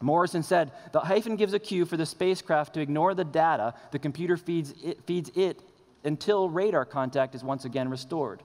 Morrison 0.00 0.42
said 0.42 0.72
the 0.92 0.98
hyphen 0.98 1.36
gives 1.36 1.54
a 1.54 1.60
cue 1.60 1.84
for 1.84 1.96
the 1.96 2.04
spacecraft 2.04 2.74
to 2.74 2.80
ignore 2.80 3.14
the 3.14 3.24
data 3.24 3.72
the 3.92 3.98
computer 3.98 4.36
feeds 4.36 4.74
it, 4.82 5.06
feeds 5.06 5.30
it 5.36 5.62
until 6.02 6.50
radar 6.50 6.84
contact 6.84 7.36
is 7.36 7.44
once 7.44 7.64
again 7.64 7.88
restored. 7.88 8.42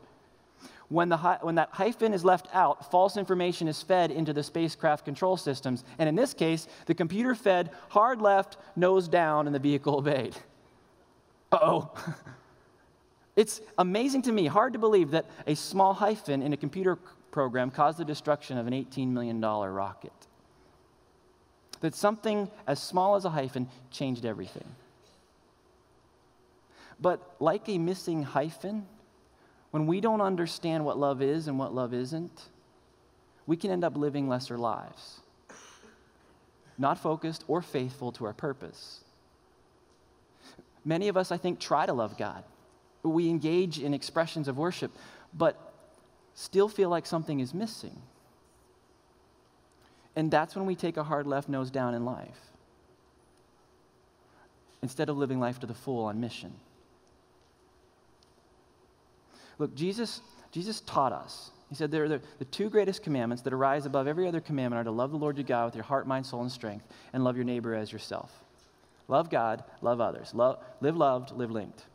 When, 0.92 1.08
the, 1.08 1.18
when 1.42 1.56
that 1.56 1.70
hyphen 1.72 2.14
is 2.14 2.26
left 2.26 2.50
out, 2.54 2.92
false 2.92 3.16
information 3.16 3.70
is 3.70 3.82
fed 3.82 4.12
into 4.12 4.34
the 4.34 4.44
spacecraft 4.44 5.06
control 5.06 5.38
systems. 5.38 5.86
And 5.98 6.10
in 6.10 6.16
this 6.16 6.34
case, 6.34 6.68
the 6.86 6.94
computer 6.94 7.34
fed 7.34 7.70
hard 7.88 8.22
left, 8.22 8.58
nose 8.76 9.08
down, 9.08 9.48
and 9.48 9.56
the 9.56 9.60
vehicle 9.60 9.96
obeyed. 10.00 10.36
Uh 11.50 11.60
oh. 11.62 11.92
it's 13.38 13.62
amazing 13.78 14.24
to 14.24 14.34
me, 14.34 14.48
hard 14.48 14.74
to 14.74 14.80
believe 14.80 15.12
that 15.12 15.28
a 15.48 15.56
small 15.56 15.94
hyphen 15.94 16.42
in 16.42 16.52
a 16.52 16.58
computer 16.58 16.98
program 17.32 17.72
caused 17.72 17.98
the 17.98 18.04
destruction 18.04 18.58
of 18.58 18.68
an 18.68 18.74
$18 18.74 19.08
million 19.08 19.40
rocket 19.40 20.12
that 21.80 21.96
something 21.96 22.52
as 22.68 22.84
small 22.84 23.16
as 23.16 23.24
a 23.24 23.30
hyphen 23.30 23.70
changed 23.92 24.26
everything. 24.26 24.68
But 27.00 27.38
like 27.40 27.68
a 27.70 27.78
missing 27.78 28.24
hyphen, 28.24 28.86
when 29.72 29.88
we 29.88 30.02
don't 30.02 30.22
understand 30.22 30.86
what 30.86 30.98
love 30.98 31.22
is 31.22 31.48
and 31.48 31.58
what 31.58 31.74
love 31.74 31.94
isn't, 31.94 32.50
we 33.48 33.58
can 33.58 33.72
end 33.72 33.84
up 33.84 33.98
living 33.98 34.28
lesser 34.28 34.58
lives, 34.58 35.22
not 36.78 36.98
focused 36.98 37.44
or 37.48 37.62
faithful 37.62 38.12
to 38.14 38.26
our 38.26 38.34
purpose. 38.34 39.04
Many 40.84 41.08
of 41.08 41.18
us, 41.18 41.32
I 41.32 41.38
think, 41.38 41.60
try 41.60 41.86
to 41.86 41.94
love 41.94 42.18
God. 42.18 42.44
We 43.04 43.30
engage 43.30 43.80
in 43.80 43.94
expressions 43.94 44.48
of 44.48 44.58
worship, 44.58 44.92
but 45.34 45.74
still 46.34 46.68
feel 46.68 46.90
like 46.90 47.06
something 47.06 47.40
is 47.40 47.54
missing. 47.54 48.02
And 50.16 50.30
that's 50.30 50.56
when 50.56 50.66
we 50.66 50.76
take 50.76 50.98
a 50.98 51.04
hard 51.04 51.26
left 51.26 51.48
nose 51.48 51.72
down 51.72 51.94
in 51.94 52.04
life 52.04 52.52
instead 54.82 55.10
of 55.10 55.18
living 55.18 55.40
life 55.40 55.60
to 55.60 55.68
the 55.68 55.74
full 55.74 56.06
on 56.06 56.20
mission. 56.20 56.54
Look, 59.62 59.76
Jesus, 59.76 60.21
Jesus 60.52 60.82
taught 60.82 61.13
us. 61.13 61.52
He 61.69 61.76
said 61.76 61.91
there 61.91 62.06
are 62.06 62.10
the, 62.10 62.21
the 62.39 62.45
two 62.45 62.67
greatest 62.67 63.04
commandments 63.04 63.43
that 63.43 63.54
arise 63.54 63.86
above 63.86 64.08
every 64.08 64.28
other 64.28 64.41
commandment 64.41 64.80
are 64.80 64.84
to 64.86 64.91
love 64.91 65.12
the 65.12 65.17
Lord 65.17 65.38
your 65.38 65.43
God 65.43 65.65
with 65.65 65.76
your 65.76 65.84
heart, 65.84 66.08
mind, 66.08 66.26
soul, 66.26 66.41
and 66.41 66.52
strength, 66.52 66.88
and 67.13 67.24
love 67.24 67.36
your 67.36 67.45
neighbor 67.45 67.76
as 67.76 67.91
yourself. 67.91 68.32
Love 69.08 69.30
God, 69.30 69.63
love 69.84 70.02
others. 70.02 70.34
Love, 70.34 70.58
live 70.82 70.97
loved, 70.97 71.32
live 71.34 71.52
linked. 71.52 71.86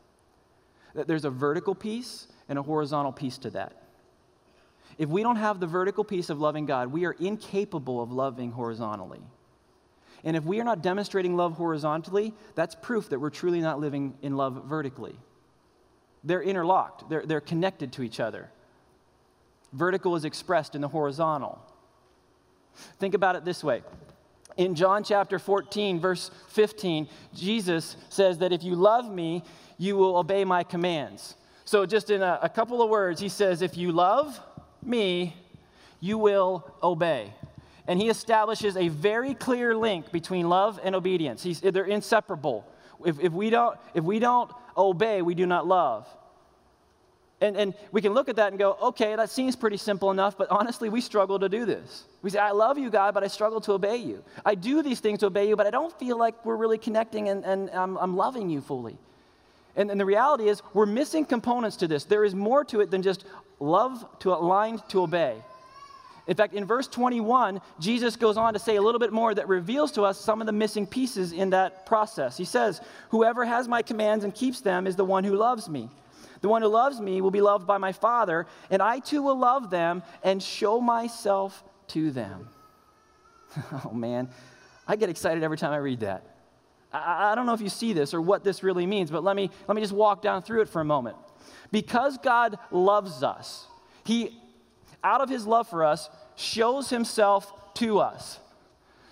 There's 0.94 1.24
a 1.24 1.30
vertical 1.30 1.74
piece 1.74 2.28
and 2.48 2.56
a 2.56 2.62
horizontal 2.62 3.10
piece 3.10 3.36
to 3.38 3.50
that. 3.50 3.82
If 4.96 5.08
we 5.08 5.24
don't 5.24 5.34
have 5.34 5.58
the 5.58 5.66
vertical 5.66 6.04
piece 6.04 6.30
of 6.30 6.38
loving 6.38 6.66
God, 6.66 6.92
we 6.92 7.04
are 7.04 7.16
incapable 7.18 8.00
of 8.00 8.12
loving 8.12 8.52
horizontally. 8.52 9.22
And 10.22 10.36
if 10.36 10.44
we 10.44 10.60
are 10.60 10.64
not 10.64 10.84
demonstrating 10.84 11.34
love 11.34 11.54
horizontally, 11.54 12.32
that's 12.54 12.76
proof 12.76 13.08
that 13.08 13.18
we're 13.18 13.30
truly 13.30 13.60
not 13.60 13.80
living 13.80 14.14
in 14.22 14.36
love 14.36 14.66
vertically. 14.66 15.16
They're 16.26 16.42
interlocked, 16.42 17.08
they're, 17.08 17.24
they're 17.24 17.40
connected 17.40 17.92
to 17.92 18.02
each 18.02 18.18
other. 18.18 18.50
Vertical 19.72 20.16
is 20.16 20.24
expressed 20.24 20.74
in 20.74 20.80
the 20.80 20.88
horizontal. 20.88 21.60
Think 22.98 23.14
about 23.14 23.36
it 23.36 23.44
this 23.44 23.62
way. 23.62 23.82
In 24.56 24.74
John 24.74 25.04
chapter 25.04 25.38
14, 25.38 26.00
verse 26.00 26.30
15, 26.48 27.08
Jesus 27.32 27.96
says 28.08 28.38
that 28.38 28.52
if 28.52 28.64
you 28.64 28.74
love 28.74 29.10
me, 29.10 29.44
you 29.78 29.96
will 29.96 30.16
obey 30.16 30.44
my 30.44 30.64
commands. 30.64 31.36
So, 31.64 31.86
just 31.86 32.10
in 32.10 32.22
a, 32.22 32.40
a 32.42 32.48
couple 32.48 32.82
of 32.82 32.90
words, 32.90 33.20
he 33.20 33.28
says, 33.28 33.62
If 33.62 33.76
you 33.76 33.92
love, 33.92 34.40
me, 34.82 35.36
you 36.00 36.18
will 36.18 36.64
obey. 36.82 37.32
And 37.86 38.00
he 38.00 38.08
establishes 38.08 38.76
a 38.76 38.88
very 38.88 39.34
clear 39.34 39.76
link 39.76 40.10
between 40.10 40.48
love 40.48 40.80
and 40.82 40.94
obedience. 40.94 41.42
He's, 41.42 41.60
they're 41.60 41.84
inseparable. 41.84 42.66
If, 43.04 43.20
if, 43.20 43.32
we 43.32 43.50
don't, 43.50 43.78
if 43.94 44.02
we 44.02 44.18
don't 44.18 44.50
obey, 44.76 45.22
we 45.22 45.34
do 45.34 45.46
not 45.46 45.66
love. 45.66 46.06
And, 47.40 47.54
and 47.56 47.74
we 47.92 48.00
can 48.00 48.14
look 48.14 48.30
at 48.30 48.36
that 48.36 48.52
and 48.52 48.58
go, 48.58 48.78
okay, 48.80 49.14
that 49.14 49.28
seems 49.28 49.56
pretty 49.56 49.76
simple 49.76 50.10
enough, 50.10 50.38
but 50.38 50.48
honestly, 50.50 50.88
we 50.88 51.02
struggle 51.02 51.38
to 51.38 51.50
do 51.50 51.66
this. 51.66 52.04
We 52.22 52.30
say, 52.30 52.38
I 52.38 52.52
love 52.52 52.78
you, 52.78 52.88
God, 52.88 53.12
but 53.12 53.22
I 53.22 53.26
struggle 53.26 53.60
to 53.62 53.72
obey 53.72 53.96
you. 53.96 54.24
I 54.44 54.54
do 54.54 54.82
these 54.82 55.00
things 55.00 55.18
to 55.18 55.26
obey 55.26 55.46
you, 55.48 55.54
but 55.54 55.66
I 55.66 55.70
don't 55.70 55.96
feel 55.98 56.18
like 56.18 56.46
we're 56.46 56.56
really 56.56 56.78
connecting 56.78 57.28
and, 57.28 57.44
and 57.44 57.68
I'm, 57.70 57.98
I'm 57.98 58.16
loving 58.16 58.48
you 58.48 58.62
fully. 58.62 58.96
And, 59.76 59.90
and 59.90 60.00
the 60.00 60.06
reality 60.06 60.48
is, 60.48 60.62
we're 60.72 60.86
missing 60.86 61.26
components 61.26 61.76
to 61.78 61.86
this. 61.86 62.04
There 62.04 62.24
is 62.24 62.34
more 62.34 62.64
to 62.64 62.80
it 62.80 62.90
than 62.90 63.02
just 63.02 63.26
love 63.60 64.06
to 64.20 64.32
aligned 64.32 64.82
to 64.88 65.02
obey. 65.02 65.36
In 66.26 66.34
fact, 66.34 66.54
in 66.54 66.64
verse 66.64 66.88
21, 66.88 67.60
Jesus 67.78 68.16
goes 68.16 68.36
on 68.36 68.52
to 68.54 68.58
say 68.58 68.76
a 68.76 68.82
little 68.82 68.98
bit 68.98 69.12
more 69.12 69.32
that 69.34 69.46
reveals 69.46 69.92
to 69.92 70.02
us 70.02 70.20
some 70.20 70.40
of 70.40 70.46
the 70.46 70.52
missing 70.52 70.86
pieces 70.86 71.32
in 71.32 71.50
that 71.50 71.86
process. 71.86 72.36
He 72.36 72.44
says, 72.44 72.80
Whoever 73.10 73.44
has 73.44 73.68
my 73.68 73.82
commands 73.82 74.24
and 74.24 74.34
keeps 74.34 74.60
them 74.60 74.86
is 74.86 74.96
the 74.96 75.04
one 75.04 75.22
who 75.22 75.36
loves 75.36 75.68
me. 75.68 75.88
The 76.40 76.48
one 76.48 76.62
who 76.62 76.68
loves 76.68 77.00
me 77.00 77.20
will 77.20 77.30
be 77.30 77.40
loved 77.40 77.66
by 77.66 77.78
my 77.78 77.92
Father, 77.92 78.46
and 78.70 78.82
I 78.82 78.98
too 78.98 79.22
will 79.22 79.38
love 79.38 79.70
them 79.70 80.02
and 80.22 80.42
show 80.42 80.80
myself 80.80 81.62
to 81.88 82.10
them. 82.10 82.48
oh 83.84 83.92
man, 83.92 84.28
I 84.86 84.96
get 84.96 85.08
excited 85.08 85.42
every 85.42 85.56
time 85.56 85.72
I 85.72 85.78
read 85.78 86.00
that. 86.00 86.24
I, 86.92 87.32
I 87.32 87.34
don't 87.34 87.46
know 87.46 87.54
if 87.54 87.60
you 87.60 87.68
see 87.68 87.92
this 87.92 88.12
or 88.12 88.20
what 88.20 88.44
this 88.44 88.62
really 88.62 88.86
means, 88.86 89.10
but 89.10 89.22
let 89.22 89.36
me, 89.36 89.50
let 89.68 89.74
me 89.76 89.80
just 89.80 89.94
walk 89.94 90.22
down 90.22 90.42
through 90.42 90.62
it 90.62 90.68
for 90.68 90.80
a 90.80 90.84
moment. 90.84 91.16
Because 91.70 92.18
God 92.18 92.58
loves 92.70 93.22
us, 93.22 93.66
He, 94.04 94.38
out 95.06 95.20
of 95.20 95.28
His 95.28 95.46
love 95.46 95.68
for 95.68 95.84
us, 95.84 96.10
shows 96.34 96.90
Himself 96.90 97.52
to 97.74 98.00
us 98.00 98.40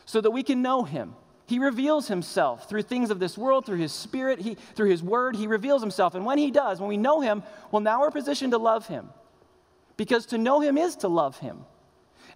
so 0.05 0.21
that 0.21 0.33
we 0.33 0.43
can 0.43 0.61
know 0.61 0.83
Him. 0.83 1.15
He 1.47 1.59
reveals 1.59 2.09
himself 2.09 2.69
through 2.69 2.83
things 2.83 3.11
of 3.11 3.19
this 3.19 3.37
world, 3.37 3.67
through 3.67 3.77
his 3.77 3.93
spirit, 3.93 4.41
he, 4.41 4.55
through 4.75 4.89
his 4.89 5.03
word. 5.03 5.37
He 5.37 5.47
reveals 5.47 5.83
himself. 5.83 6.15
And 6.15 6.25
when 6.25 6.39
he 6.39 6.51
does, 6.51 6.81
when 6.81 6.89
we 6.89 6.97
know 6.97 7.21
him, 7.21 7.43
well, 7.71 7.83
now 7.83 8.01
we're 8.01 8.11
positioned 8.11 8.53
to 8.53 8.59
love 8.59 8.87
him. 8.87 9.11
Because 9.97 10.27
to 10.27 10.39
know 10.39 10.61
him 10.61 10.79
is 10.79 10.97
to 10.97 11.09
love 11.09 11.39
him. 11.39 11.59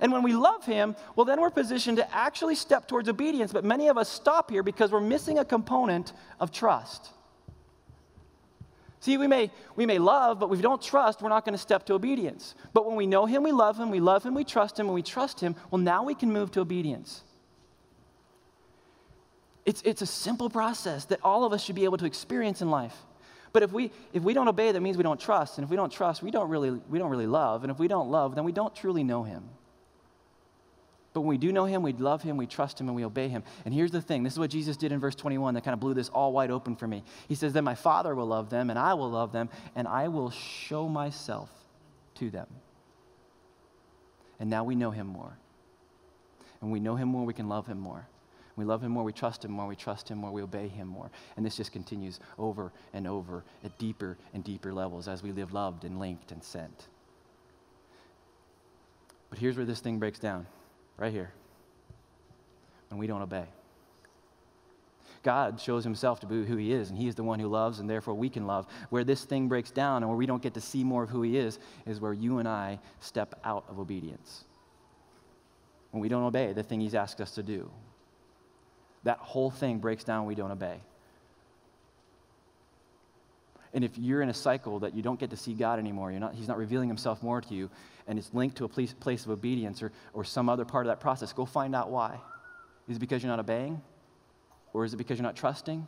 And 0.01 0.13
when 0.13 0.23
we 0.23 0.35
love 0.35 0.65
him, 0.65 0.95
well, 1.17 1.25
then 1.25 1.41
we're 1.41 1.51
positioned 1.51 1.97
to 1.97 2.15
actually 2.15 2.55
step 2.55 2.87
towards 2.87 3.09
obedience. 3.09 3.53
But 3.53 3.65
many 3.65 3.89
of 3.89 3.97
us 3.97 4.09
stop 4.09 4.51
here 4.51 4.63
because 4.63 4.93
we're 4.93 5.01
missing 5.01 5.39
a 5.39 5.45
component 5.45 6.13
of 6.39 6.53
trust. 6.53 7.09
See, 9.01 9.17
we 9.17 9.29
may, 9.29 9.51
we 9.77 9.87
may 9.87 9.99
love, 9.99 10.41
but 10.41 10.47
if 10.47 10.57
we 10.57 10.63
don't 10.63 10.83
trust, 10.83 11.23
we're 11.23 11.29
not 11.29 11.45
going 11.45 11.53
to 11.53 11.59
step 11.59 11.87
to 11.87 11.95
obedience. 11.95 12.55
But 12.73 12.87
when 12.87 12.97
we 12.97 13.07
know 13.07 13.27
him, 13.27 13.43
we 13.43 13.53
love 13.53 13.79
him, 13.79 13.91
we 13.91 14.01
love 14.01 14.25
him, 14.25 14.35
we 14.35 14.45
trust 14.45 14.79
him, 14.79 14.87
and 14.87 14.95
we 14.95 15.03
trust 15.03 15.41
him, 15.41 15.55
well, 15.71 15.81
now 15.81 16.03
we 16.03 16.15
can 16.15 16.33
move 16.33 16.51
to 16.53 16.61
obedience. 16.61 17.23
It's, 19.65 19.83
it's 19.83 20.03
a 20.03 20.07
simple 20.07 20.51
process 20.51 21.05
that 21.07 21.21
all 21.23 21.45
of 21.45 21.53
us 21.53 21.63
should 21.63 21.77
be 21.77 21.85
able 21.85 21.99
to 21.99 22.07
experience 22.07 22.61
in 22.61 22.71
life. 22.71 22.97
But 23.53 23.63
if 23.63 23.73
we, 23.73 23.93
if 24.13 24.23
we 24.23 24.35
don't 24.35 24.49
obey, 24.49 24.73
that 24.73 24.81
means 24.81 24.97
we 24.97 25.03
don't 25.03 25.21
trust. 25.21 25.59
And 25.59 25.65
if 25.65 25.71
we 25.71 25.77
don't 25.77 25.93
trust, 25.93 26.23
we 26.23 26.31
don't, 26.31 26.49
really, 26.49 26.71
we 26.89 26.99
don't 26.99 27.11
really 27.11 27.27
love. 27.27 27.65
And 27.65 27.71
if 27.71 27.79
we 27.79 27.89
don't 27.89 28.11
love, 28.11 28.35
then 28.35 28.45
we 28.45 28.53
don't 28.53 28.75
truly 28.75 29.05
know 29.05 29.23
him. 29.23 29.49
But 31.19 31.23
when 31.23 31.31
we 31.31 31.39
do 31.39 31.51
know 31.51 31.65
him, 31.65 31.83
we 31.83 31.93
love 31.95 32.23
him, 32.23 32.37
we 32.37 32.47
trust 32.47 32.81
him, 32.81 32.87
and 32.87 32.95
we 32.95 33.05
obey 33.05 33.27
him. 33.27 33.43
And 33.65 33.75
here's 33.75 33.91
the 33.91 34.01
thing 34.01 34.23
this 34.23 34.35
is 34.35 34.39
what 34.39 34.51
Jesus 34.51 34.77
did 34.77 34.93
in 34.93 35.01
verse 35.01 35.17
21 35.17 35.55
that 35.55 35.65
kind 35.65 35.75
of 35.75 35.81
blew 35.81 35.93
this 35.93 36.11
all 36.11 36.33
wide 36.33 36.53
open 36.53 36.77
for 36.77 36.87
me. 36.87 37.03
He 37.27 37.35
says, 37.35 37.53
Then 37.53 37.65
my 37.65 37.75
Father 37.75 38.15
will 38.15 38.29
love 38.29 38.51
them, 38.51 38.71
and 38.71 38.79
I 38.79 38.95
will 38.95 39.11
love 39.11 39.33
them, 39.33 39.49
and 39.75 39.89
I 39.89 40.07
will 40.07 40.31
show 40.31 40.89
myself 40.89 41.51
to 42.19 42.31
them. 42.31 42.47
And 44.39 44.49
now 44.49 44.63
we 44.63 44.77
know 44.77 44.93
him 44.93 45.09
more. 45.09 45.37
And 46.61 46.71
we 46.71 46.79
know 46.79 46.95
him 46.95 47.09
more, 47.09 47.27
we 47.27 47.35
can 47.35 47.49
love 47.49 47.67
him 47.67 47.81
more. 47.81 48.07
We 48.55 48.65
love 48.65 48.81
him 48.81 48.93
more, 48.93 49.03
we 49.03 49.13
trust 49.13 49.45
him 49.45 49.51
more, 49.51 49.67
we 49.67 49.75
trust 49.75 50.09
him 50.09 50.19
more, 50.19 50.31
we 50.31 50.43
obey 50.43 50.69
him 50.69 50.87
more. 50.87 51.11
And 51.37 51.45
this 51.45 51.57
just 51.57 51.73
continues 51.73 52.21
over 52.39 52.71
and 52.93 53.09
over 53.09 53.43
at 53.65 53.77
deeper 53.77 54.17
and 54.35 54.45
deeper 54.45 54.73
levels 54.73 55.09
as 55.09 55.21
we 55.21 55.33
live 55.33 55.53
loved 55.53 55.83
and 55.83 55.99
linked 55.99 56.31
and 56.31 56.45
sent. 56.45 56.87
But 59.31 59.41
here's 59.41 59.57
where 59.57 59.67
this 59.67 59.81
thing 59.81 59.99
breaks 59.99 60.21
down 60.21 60.47
right 60.99 61.13
here 61.13 61.33
when 62.91 62.99
we 62.99 63.07
don't 63.07 63.23
obey. 63.23 63.47
God 65.23 65.61
shows 65.61 65.85
himself 65.85 66.21
to 66.21 66.27
be 66.27 66.45
who 66.45 66.57
he 66.57 66.73
is, 66.73 66.91
and 66.91 66.99
he 66.99 67.09
is 67.09 67.15
the 67.15 67.23
one 67.23 67.41
who 67.41 67.49
loves, 67.49 67.81
and 67.81 67.91
therefore 67.91 68.15
we 68.15 68.29
can 68.29 68.47
love. 68.47 68.67
Where 68.91 69.05
this 69.05 69.25
thing 69.25 69.49
breaks 69.49 69.71
down 69.71 70.03
and 70.03 70.09
where 70.09 70.17
we 70.17 70.27
don't 70.27 70.43
get 70.43 70.55
to 70.55 70.61
see 70.61 70.85
more 70.85 71.03
of 71.03 71.11
who 71.11 71.23
he 71.23 71.37
is, 71.37 71.59
is 71.87 72.01
where 72.01 72.13
you 72.13 72.39
and 72.39 72.49
I 72.49 72.79
step 73.01 73.39
out 73.45 73.65
of 73.69 73.79
obedience. 73.79 74.45
When 75.91 76.01
we 76.01 76.09
don't 76.09 76.23
obey 76.23 76.53
the 76.53 76.63
thing 76.63 76.81
he's 76.81 76.95
asked 76.95 77.21
us 77.21 77.33
to 77.33 77.43
do, 77.43 77.71
that 79.05 79.19
whole 79.19 79.51
thing 79.51 79.79
breaks 79.79 80.05
down 80.05 80.27
we 80.27 80.35
don't 80.35 80.51
obey. 80.51 80.79
And 83.75 83.85
if 83.85 83.99
you're 83.99 84.23
in 84.23 84.29
a 84.31 84.35
cycle 84.35 84.79
that 84.81 84.95
you 84.95 85.03
don't 85.03 85.21
get 85.21 85.31
to 85.31 85.37
see 85.37 85.55
God 85.55 85.79
anymore, 85.79 86.11
not, 86.13 86.35
He's 86.35 86.49
not 86.49 86.57
revealing 86.57 86.89
Himself 86.89 87.23
more 87.23 87.41
to 87.41 87.55
you, 87.55 87.71
and 88.07 88.19
it's 88.19 88.33
linked 88.33 88.57
to 88.57 88.65
a 88.65 88.69
place, 88.69 88.93
place 88.93 89.25
of 89.25 89.31
obedience 89.31 89.83
or, 89.83 89.93
or 90.15 90.25
some 90.25 90.49
other 90.49 90.65
part 90.65 90.87
of 90.87 90.91
that 90.91 91.01
process, 91.01 91.33
go 91.33 91.45
find 91.45 91.75
out 91.75 91.91
why. 91.91 92.19
Is 92.89 92.97
it 92.97 93.01
because 93.01 93.23
you're 93.23 93.31
not 93.31 93.41
obeying? 93.41 93.83
Or 94.73 94.85
is 94.85 94.95
it 94.95 94.97
because 94.97 95.19
you're 95.19 95.27
not 95.27 95.37
trusting? 95.37 95.87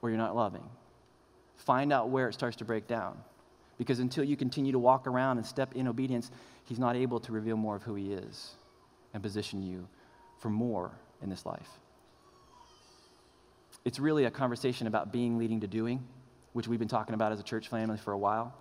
Or 0.00 0.08
you're 0.08 0.18
not 0.18 0.34
loving? 0.34 0.64
Find 1.56 1.92
out 1.92 2.08
where 2.08 2.28
it 2.28 2.32
starts 2.32 2.56
to 2.56 2.64
break 2.64 2.86
down. 2.86 3.18
Because 3.76 3.98
until 3.98 4.24
you 4.24 4.36
continue 4.36 4.72
to 4.72 4.78
walk 4.78 5.06
around 5.06 5.38
and 5.38 5.46
step 5.46 5.74
in 5.74 5.86
obedience, 5.86 6.30
He's 6.64 6.78
not 6.78 6.96
able 6.96 7.20
to 7.20 7.32
reveal 7.32 7.56
more 7.56 7.76
of 7.76 7.82
who 7.82 7.94
He 7.94 8.12
is 8.12 8.54
and 9.12 9.22
position 9.22 9.62
you 9.62 9.86
for 10.38 10.48
more 10.48 10.92
in 11.22 11.28
this 11.28 11.44
life. 11.44 11.68
It's 13.84 13.98
really 13.98 14.24
a 14.24 14.30
conversation 14.30 14.86
about 14.86 15.12
being 15.12 15.38
leading 15.38 15.60
to 15.60 15.66
doing, 15.66 16.06
which 16.52 16.68
we've 16.68 16.78
been 16.78 16.88
talking 16.88 17.14
about 17.14 17.32
as 17.32 17.40
a 17.40 17.42
church 17.42 17.68
family 17.68 17.96
for 17.96 18.12
a 18.12 18.18
while, 18.18 18.54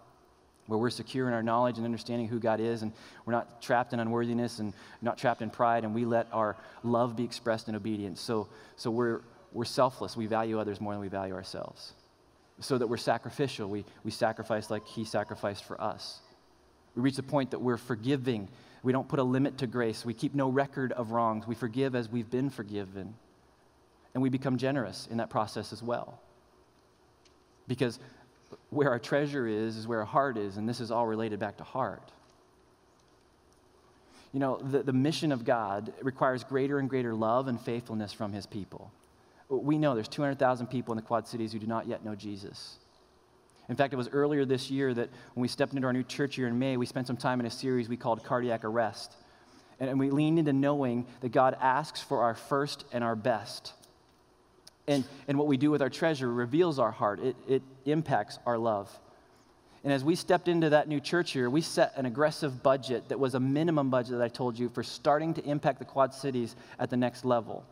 where 0.67 0.78
we're 0.78 0.89
secure 0.89 1.28
in 1.28 1.34
our 1.34 1.43
knowledge 1.43 1.78
and 1.78 1.86
understanding 1.86 2.28
who 2.28 2.39
God 2.39 2.60
is, 2.60 2.82
and 2.82 2.91
we're 3.25 3.34
not 3.34 3.62
trapped 3.62 3.93
in 3.93 3.99
unworthiness 3.99 4.60
and 4.60 4.73
not 5.02 5.17
trapped 5.17 5.41
in 5.41 5.49
pride, 5.49 5.84
and 5.84 5.93
we 5.95 6.06
let 6.06 6.28
our 6.32 6.56
love 6.84 7.15
be 7.15 7.23
expressed 7.23 7.67
in 7.69 7.75
obedience. 7.75 8.21
So, 8.21 8.47
so 8.75 8.91
we're, 8.91 9.21
we're 9.52 9.65
selfless. 9.65 10.15
We 10.15 10.28
value 10.28 10.60
others 10.60 10.80
more 10.80 10.93
than 10.93 11.02
we 11.02 11.08
value 11.08 11.34
ourselves. 11.34 11.93
So 12.62 12.78
that 12.78 12.88
we're 12.88 12.97
sacrificial. 12.97 13.69
We, 13.69 13.86
we 14.04 14.12
sacrifice 14.12 14.69
like 14.69 14.86
He 14.86 15.06
sacrificed 15.06 15.63
for 15.63 15.80
us. 15.82 16.19
We 16.95 17.02
reach 17.02 17.15
the 17.15 17.23
point 17.23 17.52
that 17.52 17.60
we're 17.60 17.78
forgiving. 17.78 18.49
We 18.84 18.91
don't 18.91 19.08
put 19.08 19.19
a 19.19 19.23
limit 19.23 19.60
to 19.60 19.67
grace. 19.67 20.06
We 20.06 20.13
keep 20.13 20.36
no 20.36 20.49
record 20.49 20.91
of 20.91 21.12
wrongs. 21.12 21.47
We 21.47 21.56
forgive 21.56 21.95
as 21.95 22.10
we've 22.10 22.30
been 22.30 22.49
forgiven 22.49 23.15
and 24.13 24.23
we 24.23 24.30
become 24.30 24.58
generous 24.58 25.08
in 25.12 25.17
that 25.17 25.30
process 25.30 25.71
as 25.71 25.84
well. 25.84 26.19
Because 27.69 27.99
where 28.71 28.89
our 28.89 28.99
treasure 28.99 29.47
is, 29.47 29.77
is 29.77 29.88
where 29.88 29.99
our 29.99 30.05
heart 30.05 30.38
is, 30.38 30.58
and 30.58 30.67
this 30.67 30.82
is 30.82 30.91
all 30.91 31.08
related 31.08 31.39
back 31.39 31.58
to 31.58 31.63
heart. 31.63 32.12
You 34.34 34.39
know, 34.39 34.58
the, 34.58 34.84
the 34.84 34.93
mission 34.93 35.32
of 35.32 35.45
God 35.45 35.93
requires 36.01 36.43
greater 36.43 36.79
and 36.79 36.89
greater 36.89 37.13
love 37.13 37.47
and 37.47 37.62
faithfulness 37.62 38.12
from 38.12 38.34
his 38.34 38.45
people. 38.45 38.91
We 39.49 39.77
know 39.77 39.95
there's 39.95 40.08
200,000 40.08 40.67
people 40.67 40.91
in 40.93 40.97
the 40.97 41.03
Quad 41.03 41.27
Cities 41.27 41.53
who 41.53 41.60
do 41.60 41.67
not 41.67 41.88
yet 41.88 42.03
know 42.03 42.15
Jesus. 42.15 42.77
In 43.69 43.75
fact, 43.75 43.93
it 43.93 43.97
was 43.97 44.10
earlier 44.10 44.45
this 44.45 44.71
year 44.71 44.93
that 44.93 45.10
when 45.36 45.41
we 45.43 45.47
stepped 45.47 45.73
into 45.73 45.86
our 45.86 45.93
new 45.93 46.03
church 46.03 46.36
here 46.36 46.47
in 46.47 46.58
May, 46.58 46.75
we 46.75 46.88
spent 46.88 47.05
some 47.05 47.17
time 47.17 47.39
in 47.39 47.45
a 47.45 47.51
series 47.51 47.88
we 47.88 47.97
called 47.97 48.23
Cardiac 48.23 48.65
Arrest. 48.65 49.15
And 49.79 49.99
we 49.99 50.10
leaned 50.10 50.39
into 50.39 50.53
knowing 50.53 51.05
that 51.21 51.32
God 51.32 51.55
asks 51.62 52.01
for 52.01 52.21
our 52.21 52.36
first 52.36 52.84
and 52.91 53.03
our 53.03 53.15
best 53.15 53.73
and, 54.89 55.04
and 55.28 55.38
what 55.38 55.47
we 55.47 55.56
do 55.56 55.69
with 55.69 55.82
our 55.84 55.89
treasure 55.89 56.32
reveals 56.32 56.80
our 56.80 56.91
heart, 56.91 57.19
it, 57.19 57.36
it 57.47 57.62
impacts 57.86 58.39
our 58.45 58.58
love. 58.58 58.89
And 59.84 59.93
as 59.93 60.04
we 60.04 60.15
stepped 60.15 60.47
into 60.47 60.71
that 60.71 60.88
new 60.88 60.99
church 60.99 61.32
here, 61.32 61.49
we 61.49 61.62
set 61.62 61.93
an 61.95 62.06
aggressive 62.06 62.63
budget 62.63 63.08
that 63.10 63.19
was 63.19 63.36
a 63.36 63.39
minimum 63.39 63.89
budget 63.91 64.13
that 64.13 64.21
I 64.23 64.28
told 64.28 64.58
you 64.58 64.67
for 64.67 64.84
starting 64.84 65.36
to 65.36 65.45
impact 65.45 65.80
the 65.80 65.86
Quad 65.86 66.13
Cities 66.13 66.56
at 66.80 66.89
the 66.89 66.97
next 66.97 67.23
level. 67.23 67.63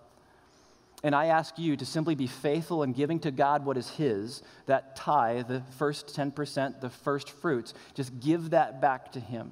And 1.04 1.16
I 1.16 1.26
ask 1.28 1.58
you 1.58 1.76
to 1.76 1.86
simply 1.86 2.16
be 2.16 2.28
faithful 2.28 2.84
in 2.84 2.94
giving 2.94 3.20
to 3.22 3.32
God 3.32 3.66
what 3.66 3.78
is 3.78 3.90
His, 3.90 4.44
that 4.68 4.96
tithe, 4.96 5.48
the 5.48 5.64
first 5.78 6.16
10%, 6.16 6.82
the 6.82 6.90
first 6.90 7.32
fruits. 7.32 7.74
Just 7.96 8.20
give 8.20 8.52
that 8.52 8.80
back 8.80 9.12
to 9.14 9.20
Him. 9.20 9.52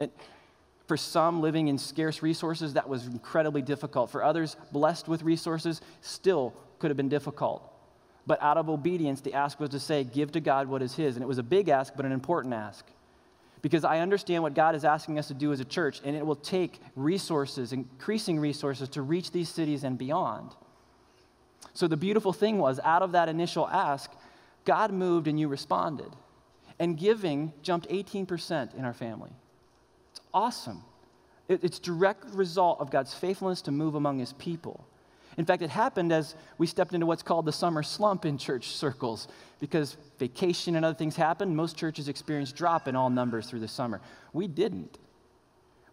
And 0.00 0.10
for 0.88 0.96
some 0.96 1.42
living 1.42 1.68
in 1.68 1.76
scarce 1.76 2.22
resources, 2.22 2.72
that 2.72 2.88
was 2.88 3.06
incredibly 3.06 3.60
difficult. 3.60 4.10
For 4.10 4.24
others, 4.24 4.56
blessed 4.72 5.06
with 5.06 5.22
resources, 5.22 5.82
still 6.00 6.54
could 6.78 6.90
have 6.90 6.96
been 6.96 7.10
difficult. 7.10 7.62
But 8.26 8.42
out 8.42 8.56
of 8.56 8.70
obedience, 8.70 9.20
the 9.20 9.34
ask 9.34 9.60
was 9.60 9.68
to 9.70 9.80
say, 9.80 10.02
Give 10.02 10.32
to 10.32 10.40
God 10.40 10.66
what 10.66 10.80
is 10.80 10.94
His. 10.94 11.16
And 11.16 11.22
it 11.22 11.26
was 11.26 11.36
a 11.36 11.42
big 11.42 11.68
ask, 11.68 11.92
but 11.94 12.06
an 12.06 12.12
important 12.12 12.54
ask. 12.54 12.86
Because 13.60 13.84
I 13.84 13.98
understand 13.98 14.42
what 14.42 14.54
God 14.54 14.74
is 14.74 14.84
asking 14.84 15.18
us 15.18 15.28
to 15.28 15.34
do 15.34 15.52
as 15.52 15.60
a 15.60 15.64
church, 15.64 16.00
and 16.04 16.16
it 16.16 16.24
will 16.24 16.36
take 16.36 16.80
resources, 16.96 17.72
increasing 17.72 18.40
resources, 18.40 18.88
to 18.90 19.02
reach 19.02 19.30
these 19.30 19.48
cities 19.48 19.84
and 19.84 19.98
beyond. 19.98 20.52
So 21.74 21.86
the 21.86 21.96
beautiful 21.96 22.32
thing 22.32 22.58
was, 22.58 22.80
out 22.82 23.02
of 23.02 23.12
that 23.12 23.28
initial 23.28 23.68
ask, 23.68 24.10
God 24.64 24.90
moved 24.90 25.28
and 25.28 25.38
you 25.38 25.48
responded. 25.48 26.10
And 26.78 26.96
giving 26.96 27.52
jumped 27.62 27.88
18% 27.88 28.74
in 28.74 28.84
our 28.84 28.94
family 28.94 29.32
awesome. 30.32 30.82
It, 31.48 31.64
it's 31.64 31.78
direct 31.78 32.24
result 32.34 32.80
of 32.80 32.90
God's 32.90 33.14
faithfulness 33.14 33.62
to 33.62 33.70
move 33.70 33.94
among 33.94 34.18
his 34.18 34.32
people. 34.34 34.86
In 35.36 35.44
fact, 35.44 35.62
it 35.62 35.70
happened 35.70 36.12
as 36.12 36.34
we 36.58 36.66
stepped 36.66 36.94
into 36.94 37.06
what's 37.06 37.22
called 37.22 37.46
the 37.46 37.52
summer 37.52 37.84
slump 37.84 38.24
in 38.24 38.38
church 38.38 38.70
circles 38.70 39.28
because 39.60 39.96
vacation 40.18 40.74
and 40.74 40.84
other 40.84 40.96
things 40.96 41.14
happened. 41.14 41.56
Most 41.56 41.76
churches 41.76 42.08
experienced 42.08 42.56
drop 42.56 42.88
in 42.88 42.96
all 42.96 43.08
numbers 43.08 43.48
through 43.48 43.60
the 43.60 43.68
summer. 43.68 44.00
We 44.32 44.48
didn't. 44.48 44.98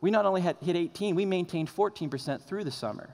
We 0.01 0.09
not 0.09 0.25
only 0.25 0.41
had 0.41 0.57
hit 0.61 0.75
18, 0.75 1.15
we 1.15 1.25
maintained 1.25 1.69
14% 1.69 2.41
through 2.41 2.63
the 2.63 2.71
summer. 2.71 3.09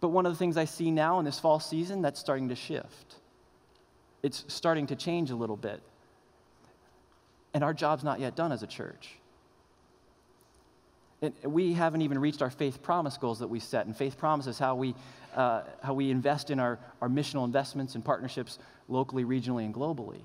But 0.00 0.08
one 0.08 0.26
of 0.26 0.32
the 0.32 0.38
things 0.38 0.56
I 0.56 0.64
see 0.64 0.90
now 0.90 1.18
in 1.18 1.24
this 1.24 1.38
fall 1.38 1.60
season, 1.60 2.02
that's 2.02 2.20
starting 2.20 2.48
to 2.48 2.54
shift. 2.56 3.16
It's 4.22 4.44
starting 4.48 4.88
to 4.88 4.96
change 4.96 5.30
a 5.30 5.36
little 5.36 5.56
bit. 5.56 5.80
And 7.54 7.64
our 7.64 7.74
job's 7.74 8.04
not 8.04 8.20
yet 8.20 8.36
done 8.36 8.52
as 8.52 8.62
a 8.62 8.66
church. 8.66 9.18
And 11.20 11.34
we 11.44 11.72
haven't 11.72 12.02
even 12.02 12.18
reached 12.18 12.42
our 12.42 12.50
faith 12.50 12.82
promise 12.82 13.16
goals 13.16 13.40
that 13.40 13.48
we 13.48 13.58
set. 13.58 13.86
And 13.86 13.96
faith 13.96 14.16
promise 14.16 14.46
is 14.46 14.58
how 14.58 14.76
we, 14.76 14.94
uh, 15.34 15.62
how 15.82 15.94
we 15.94 16.10
invest 16.10 16.50
in 16.50 16.60
our, 16.60 16.78
our 17.02 17.08
missional 17.08 17.44
investments 17.44 17.94
and 17.94 18.04
partnerships 18.04 18.58
locally, 18.88 19.24
regionally, 19.24 19.64
and 19.64 19.74
globally. 19.74 20.20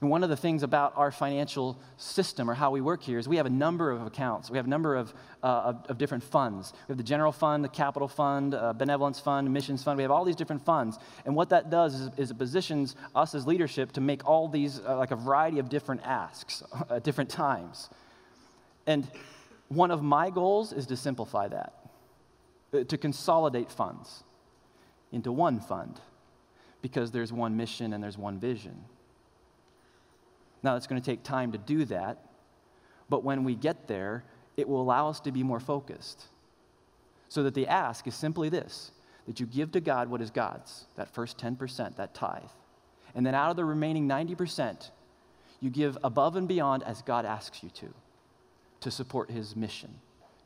And 0.00 0.10
one 0.10 0.22
of 0.22 0.28
the 0.28 0.36
things 0.36 0.62
about 0.62 0.92
our 0.96 1.10
financial 1.10 1.78
system 1.96 2.50
or 2.50 2.54
how 2.54 2.70
we 2.70 2.80
work 2.80 3.02
here 3.02 3.18
is 3.18 3.28
we 3.28 3.36
have 3.36 3.46
a 3.46 3.50
number 3.50 3.90
of 3.90 4.06
accounts. 4.06 4.50
We 4.50 4.58
have 4.58 4.66
a 4.66 4.70
number 4.70 4.94
of, 4.94 5.14
uh, 5.42 5.46
of, 5.46 5.86
of, 5.88 5.98
different 5.98 6.22
funds. 6.22 6.72
We 6.86 6.92
have 6.92 6.98
the 6.98 7.04
general 7.04 7.32
fund, 7.32 7.64
the 7.64 7.68
capital 7.68 8.08
fund, 8.08 8.54
uh, 8.54 8.72
benevolence 8.74 9.20
fund, 9.20 9.50
missions 9.52 9.82
fund. 9.82 9.96
We 9.96 10.02
have 10.02 10.10
all 10.10 10.24
these 10.24 10.36
different 10.36 10.64
funds. 10.64 10.98
And 11.24 11.34
what 11.34 11.48
that 11.50 11.70
does 11.70 11.94
is, 11.94 12.10
is 12.18 12.30
it 12.30 12.38
positions 12.38 12.94
us 13.14 13.34
as 13.34 13.46
leadership 13.46 13.92
to 13.92 14.00
make 14.00 14.26
all 14.26 14.48
these, 14.48 14.80
uh, 14.80 14.96
like 14.98 15.12
a 15.12 15.16
variety 15.16 15.58
of 15.58 15.68
different 15.68 16.02
asks 16.04 16.62
at 16.90 17.02
different 17.02 17.30
times. 17.30 17.88
And 18.86 19.08
one 19.68 19.90
of 19.90 20.02
my 20.02 20.30
goals 20.30 20.72
is 20.72 20.86
to 20.86 20.96
simplify 20.96 21.48
that, 21.48 21.74
uh, 22.72 22.84
to 22.84 22.96
consolidate 22.96 23.70
funds 23.70 24.22
into 25.12 25.32
one 25.32 25.60
fund 25.60 26.00
because 26.82 27.10
there's 27.10 27.32
one 27.32 27.56
mission 27.56 27.92
and 27.92 28.02
there's 28.02 28.18
one 28.18 28.38
vision. 28.38 28.84
Now, 30.62 30.76
it's 30.76 30.86
going 30.86 31.00
to 31.00 31.04
take 31.04 31.22
time 31.22 31.52
to 31.52 31.58
do 31.58 31.84
that, 31.86 32.18
but 33.08 33.24
when 33.24 33.44
we 33.44 33.54
get 33.54 33.88
there, 33.88 34.24
it 34.56 34.68
will 34.68 34.80
allow 34.80 35.08
us 35.08 35.20
to 35.20 35.32
be 35.32 35.42
more 35.42 35.60
focused. 35.60 36.26
So 37.28 37.42
that 37.42 37.54
the 37.54 37.66
ask 37.66 38.06
is 38.06 38.14
simply 38.14 38.48
this 38.48 38.92
that 39.26 39.40
you 39.40 39.46
give 39.46 39.72
to 39.72 39.80
God 39.80 40.08
what 40.08 40.22
is 40.22 40.30
God's, 40.30 40.84
that 40.94 41.12
first 41.12 41.36
10%, 41.36 41.96
that 41.96 42.14
tithe. 42.14 42.42
And 43.16 43.26
then 43.26 43.34
out 43.34 43.50
of 43.50 43.56
the 43.56 43.64
remaining 43.64 44.06
90%, 44.08 44.90
you 45.58 45.68
give 45.68 45.98
above 46.04 46.36
and 46.36 46.46
beyond 46.46 46.84
as 46.84 47.02
God 47.02 47.26
asks 47.26 47.60
you 47.60 47.70
to 47.70 47.92
to 48.80 48.90
support 48.90 49.30
his 49.30 49.56
mission, 49.56 49.94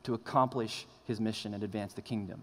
to 0.03 0.13
accomplish 0.13 0.85
his 1.05 1.19
mission 1.19 1.53
and 1.53 1.63
advance 1.63 1.93
the 1.93 2.01
kingdom. 2.01 2.41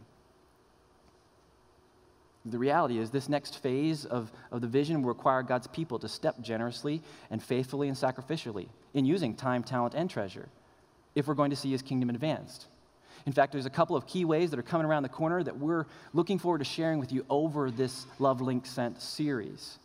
The 2.44 2.58
reality 2.58 2.98
is, 2.98 3.10
this 3.10 3.28
next 3.28 3.62
phase 3.62 4.04
of, 4.04 4.32
of 4.50 4.60
the 4.60 4.66
vision 4.66 5.02
will 5.02 5.08
require 5.08 5.42
God's 5.42 5.66
people 5.66 5.98
to 5.98 6.08
step 6.08 6.40
generously 6.40 7.02
and 7.30 7.42
faithfully 7.42 7.88
and 7.88 7.96
sacrificially 7.96 8.68
in 8.94 9.04
using 9.04 9.34
time, 9.34 9.62
talent, 9.62 9.94
and 9.94 10.08
treasure 10.08 10.48
if 11.14 11.26
we're 11.26 11.34
going 11.34 11.50
to 11.50 11.56
see 11.56 11.70
his 11.70 11.82
kingdom 11.82 12.10
advanced. 12.10 12.66
In 13.26 13.32
fact, 13.32 13.52
there's 13.52 13.66
a 13.66 13.70
couple 13.70 13.96
of 13.96 14.06
key 14.06 14.24
ways 14.24 14.50
that 14.50 14.58
are 14.58 14.62
coming 14.62 14.86
around 14.86 15.02
the 15.02 15.08
corner 15.08 15.42
that 15.42 15.58
we're 15.58 15.86
looking 16.14 16.38
forward 16.38 16.58
to 16.58 16.64
sharing 16.64 16.98
with 16.98 17.12
you 17.12 17.26
over 17.28 17.70
this 17.70 18.06
Love 18.18 18.40
Link 18.40 18.64
Sent 18.64 19.02
series. 19.02 19.78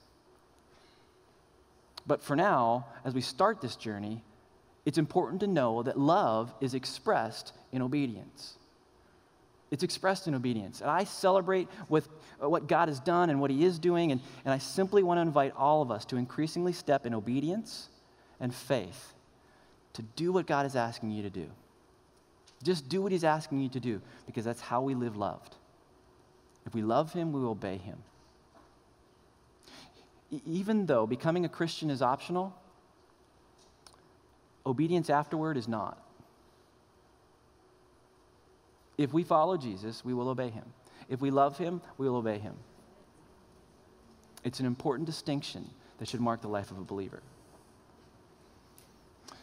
But 2.05 2.21
for 2.21 2.35
now, 2.35 2.85
as 3.03 3.13
we 3.13 3.21
start 3.21 3.61
this 3.61 3.75
journey, 3.75 4.21
it's 4.86 4.98
important 4.98 5.41
to 5.41 5.48
know 5.48 5.84
that 5.84 5.98
love 5.98 6.54
is 6.60 6.74
expressed 6.74 7.54
in 7.72 7.82
obedience. 7.82 8.58
It's 9.72 9.84
expressed 9.84 10.28
in 10.28 10.36
obedience. 10.36 10.82
And 10.82 10.89
I 10.89 11.04
celebrate 11.04 11.67
with 11.89 12.08
uh, 12.41 12.48
what 12.48 12.67
God 12.67 12.89
has 12.89 13.00
done 13.00 13.30
and 13.30 13.41
what 13.41 13.50
He 13.50 13.63
is 13.63 13.80
doing, 13.80 14.12
and, 14.12 14.22
and 14.46 14.54
I 14.54 14.60
simply 14.60 15.02
want 15.02 15.17
to 15.17 15.22
invite 15.22 15.54
all 15.58 15.82
of 15.82 15.89
us 15.89 16.06
to 16.06 16.17
increasingly 16.17 16.74
step 16.74 17.06
in 17.06 17.13
obedience 17.13 17.89
and 18.39 18.54
faith 18.54 19.13
to 19.93 20.02
do 20.15 20.32
what 20.32 20.46
God 20.46 20.65
is 20.65 20.76
asking 20.76 21.12
you 21.12 21.24
to 21.24 21.30
do. 21.30 21.48
Just 22.62 22.88
do 22.88 23.02
what 23.02 23.12
He's 23.12 23.24
asking 23.24 23.62
you 23.62 23.69
to 23.69 23.80
do, 23.80 24.02
because 24.26 24.46
that's 24.46 24.62
how 24.62 24.82
we 24.82 24.96
live 24.96 25.17
loved. 25.17 25.56
If 26.65 26.76
we 26.76 26.82
love 26.82 27.13
Him, 27.13 27.32
we 27.32 27.41
obey 27.41 27.78
Him. 27.78 27.98
Even 30.46 30.86
though 30.86 31.08
becoming 31.08 31.46
a 31.46 31.50
Christian 31.50 31.89
is 31.89 32.02
optional, 32.02 32.56
Obedience 34.65 35.10
afterward 35.10 35.58
is 35.58 35.67
not. 35.67 35.97
If 38.97 39.13
we 39.13 39.23
follow 39.23 39.58
Jesus, 39.58 40.06
we 40.06 40.13
will 40.13 40.30
obey 40.30 40.49
him. 40.49 40.65
If 41.10 41.21
we 41.21 41.32
love 41.32 41.58
him, 41.58 41.82
we 41.97 42.08
will 42.08 42.17
obey 42.17 42.39
him. 42.39 42.56
It's 44.43 44.60
an 44.60 44.65
important 44.65 45.06
distinction 45.06 45.69
that 45.97 46.08
should 46.08 46.21
mark 46.21 46.41
the 46.41 46.47
life 46.47 46.71
of 46.71 46.78
a 46.78 46.84
believer. 46.84 47.21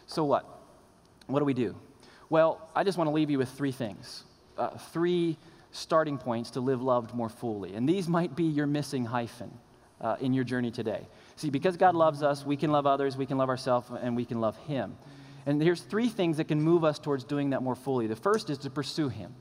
So, 0.06 0.24
what? 0.24 0.44
What 1.26 1.38
do 1.38 1.44
we 1.44 1.54
do? 1.54 1.74
Well, 2.28 2.68
I 2.74 2.84
just 2.84 2.98
want 2.98 3.08
to 3.08 3.12
leave 3.12 3.30
you 3.30 3.38
with 3.38 3.50
three 3.50 3.72
things 3.72 4.24
uh, 4.58 4.76
three 4.92 5.36
starting 5.72 6.18
points 6.18 6.50
to 6.50 6.60
live 6.60 6.82
loved 6.82 7.14
more 7.14 7.28
fully. 7.28 7.74
And 7.74 7.88
these 7.88 8.08
might 8.08 8.36
be 8.36 8.44
your 8.44 8.66
missing 8.66 9.04
hyphen 9.04 9.50
uh, 10.00 10.16
in 10.20 10.34
your 10.34 10.44
journey 10.44 10.70
today. 10.70 11.06
See, 11.36 11.50
because 11.50 11.76
God 11.76 11.94
loves 11.94 12.22
us, 12.22 12.44
we 12.44 12.56
can 12.56 12.70
love 12.70 12.86
others, 12.86 13.16
we 13.16 13.26
can 13.26 13.38
love 13.38 13.48
ourselves, 13.48 13.90
and 14.02 14.16
we 14.16 14.24
can 14.24 14.40
love 14.40 14.56
Him. 14.58 14.96
And 15.46 15.62
here's 15.62 15.80
three 15.80 16.08
things 16.08 16.36
that 16.36 16.48
can 16.48 16.60
move 16.60 16.84
us 16.84 16.98
towards 16.98 17.24
doing 17.24 17.50
that 17.50 17.62
more 17.62 17.74
fully. 17.74 18.06
The 18.06 18.16
first 18.16 18.50
is 18.50 18.58
to 18.58 18.70
pursue 18.70 19.08
Him. 19.08 19.34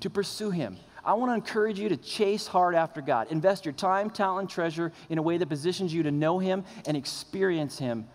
To 0.00 0.10
pursue 0.10 0.50
Him. 0.50 0.76
I 1.04 1.14
want 1.14 1.30
to 1.30 1.34
encourage 1.34 1.78
you 1.78 1.88
to 1.88 1.96
chase 1.96 2.46
hard 2.46 2.74
after 2.74 3.00
God. 3.00 3.28
Invest 3.30 3.64
your 3.64 3.72
time, 3.72 4.10
talent, 4.10 4.50
treasure 4.50 4.92
in 5.08 5.18
a 5.18 5.22
way 5.22 5.38
that 5.38 5.48
positions 5.48 5.92
you 5.92 6.02
to 6.02 6.10
know 6.10 6.38
Him 6.38 6.64
and 6.86 6.96
experience 6.96 7.78
Him. 7.78 8.06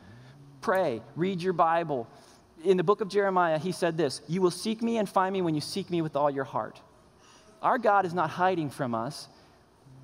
Pray, 0.62 1.01
read 1.15 1.41
your 1.41 1.53
Bible. 1.53 2.08
In 2.63 2.77
the 2.77 2.84
book 2.84 3.01
of 3.01 3.08
Jeremiah, 3.08 3.60
he 3.60 3.71
said 3.71 3.97
this 3.97 4.21
You 4.27 4.41
will 4.41 4.51
seek 4.51 4.81
me 4.81 4.97
and 4.97 5.08
find 5.08 5.34
me 5.34 5.41
when 5.41 5.55
you 5.55 5.62
seek 5.62 5.89
me 5.89 6.01
with 6.01 6.15
all 6.15 6.29
your 6.29 6.43
heart. 6.43 6.81
Our 7.62 7.77
God 7.77 8.05
is 8.05 8.13
not 8.13 8.31
hiding 8.31 8.69
from 8.69 8.95
us, 8.95 9.27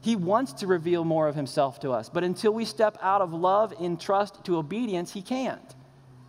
he 0.02 0.16
wants 0.16 0.54
to 0.54 0.68
reveal 0.68 1.06
more 1.06 1.28
of 1.28 1.36
himself 1.36 1.80
to 1.82 1.92
us. 1.92 2.10
But 2.10 2.24
until 2.24 2.52
we 2.52 2.66
step 2.66 2.98
out 3.02 3.22
of 3.22 3.34
love 3.34 3.74
in 3.80 3.98
trust 3.98 4.44
to 4.46 4.58
obedience, 4.58 5.14
he 5.14 5.22
can't. 5.22 5.76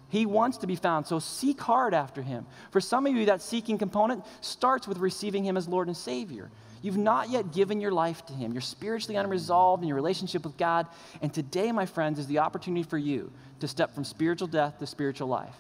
He 0.09 0.27
wants 0.27 0.59
to 0.59 0.67
be 0.67 0.77
found, 0.77 1.07
so 1.07 1.19
seek 1.19 1.59
hard 1.59 1.95
after 1.95 2.21
him. 2.21 2.45
For 2.71 2.83
some 2.83 3.07
of 3.07 3.17
you, 3.17 3.25
that 3.27 3.41
seeking 3.41 3.79
component 3.79 4.25
starts 4.43 4.87
with 4.87 4.99
receiving 4.99 5.43
him 5.43 5.57
as 5.57 5.67
Lord 5.67 5.89
and 5.89 5.97
Savior. 5.97 6.51
You've 6.83 6.99
not 6.99 7.31
yet 7.31 7.53
given 7.53 7.81
your 7.81 7.93
life 7.93 8.27
to 8.27 8.35
him. 8.35 8.53
You're 8.53 8.61
spiritually 8.61 9.17
unresolved 9.17 9.83
in 9.83 9.89
your 9.89 9.95
relationship 9.95 10.45
with 10.45 10.59
God. 10.59 10.87
And 11.23 11.33
today, 11.33 11.73
my 11.73 11.87
friends, 11.87 12.19
is 12.19 12.27
the 12.27 12.41
opportunity 12.41 12.83
for 12.83 12.99
you 12.99 13.33
to 13.61 13.69
step 13.69 13.95
from 13.95 14.05
spiritual 14.05 14.49
death 14.49 14.79
to 14.81 14.87
spiritual 14.87 15.29
life 15.29 15.55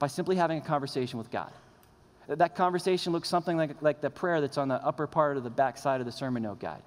by 0.00 0.08
simply 0.08 0.34
having 0.34 0.58
a 0.58 0.62
conversation 0.62 1.18
with 1.18 1.30
God. 1.30 1.52
That 2.26 2.56
conversation 2.56 3.12
looks 3.12 3.28
something 3.28 3.56
like, 3.56 3.80
like 3.80 4.00
the 4.00 4.10
prayer 4.10 4.40
that's 4.40 4.58
on 4.58 4.68
the 4.68 4.84
upper 4.84 5.06
part 5.06 5.36
of 5.36 5.44
the 5.44 5.50
back 5.50 5.78
side 5.78 6.00
of 6.00 6.06
the 6.06 6.12
sermon 6.12 6.42
note 6.42 6.58
guide. 6.58 6.82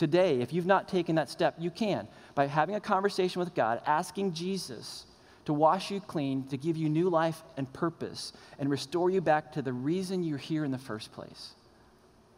Today, 0.00 0.40
if 0.40 0.54
you've 0.54 0.64
not 0.64 0.88
taken 0.88 1.16
that 1.16 1.28
step, 1.28 1.56
you 1.58 1.70
can 1.70 2.08
by 2.34 2.46
having 2.46 2.74
a 2.74 2.80
conversation 2.80 3.38
with 3.38 3.52
God, 3.52 3.82
asking 3.84 4.32
Jesus 4.32 5.04
to 5.44 5.52
wash 5.52 5.90
you 5.90 6.00
clean, 6.00 6.44
to 6.44 6.56
give 6.56 6.78
you 6.78 6.88
new 6.88 7.10
life 7.10 7.42
and 7.58 7.70
purpose, 7.74 8.32
and 8.58 8.70
restore 8.70 9.10
you 9.10 9.20
back 9.20 9.52
to 9.52 9.60
the 9.60 9.74
reason 9.74 10.22
you're 10.22 10.38
here 10.38 10.64
in 10.64 10.70
the 10.70 10.78
first 10.78 11.12
place. 11.12 11.50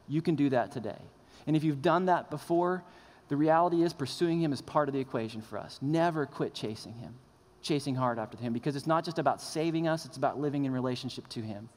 You 0.09 0.21
can 0.21 0.35
do 0.35 0.51
that 0.51 0.73
today. 0.73 0.99
And 1.47 1.55
if 1.55 1.63
you've 1.63 1.83
done 1.83 2.07
that 2.07 2.31
before, 2.31 2.83
the 3.29 3.37
reality 3.37 3.85
is 3.85 3.93
pursuing 3.93 4.43
Him 4.43 4.53
is 4.53 4.61
part 4.61 4.89
of 4.89 4.93
the 4.93 5.01
equation 5.01 5.41
for 5.41 5.57
us. 5.57 5.79
Never 5.81 6.27
quit 6.27 6.55
chasing 6.55 6.95
Him, 6.95 7.15
chasing 7.63 7.95
hard 7.95 8.19
after 8.19 8.37
Him, 8.39 8.53
because 8.53 8.75
it's 8.75 8.89
not 8.89 9.05
just 9.05 9.21
about 9.21 9.41
saving 9.41 9.87
us, 9.87 10.05
it's 10.05 10.17
about 10.17 10.37
living 10.37 10.65
in 10.65 10.73
relationship 10.73 11.29
to 11.29 11.41
Him. 11.41 11.69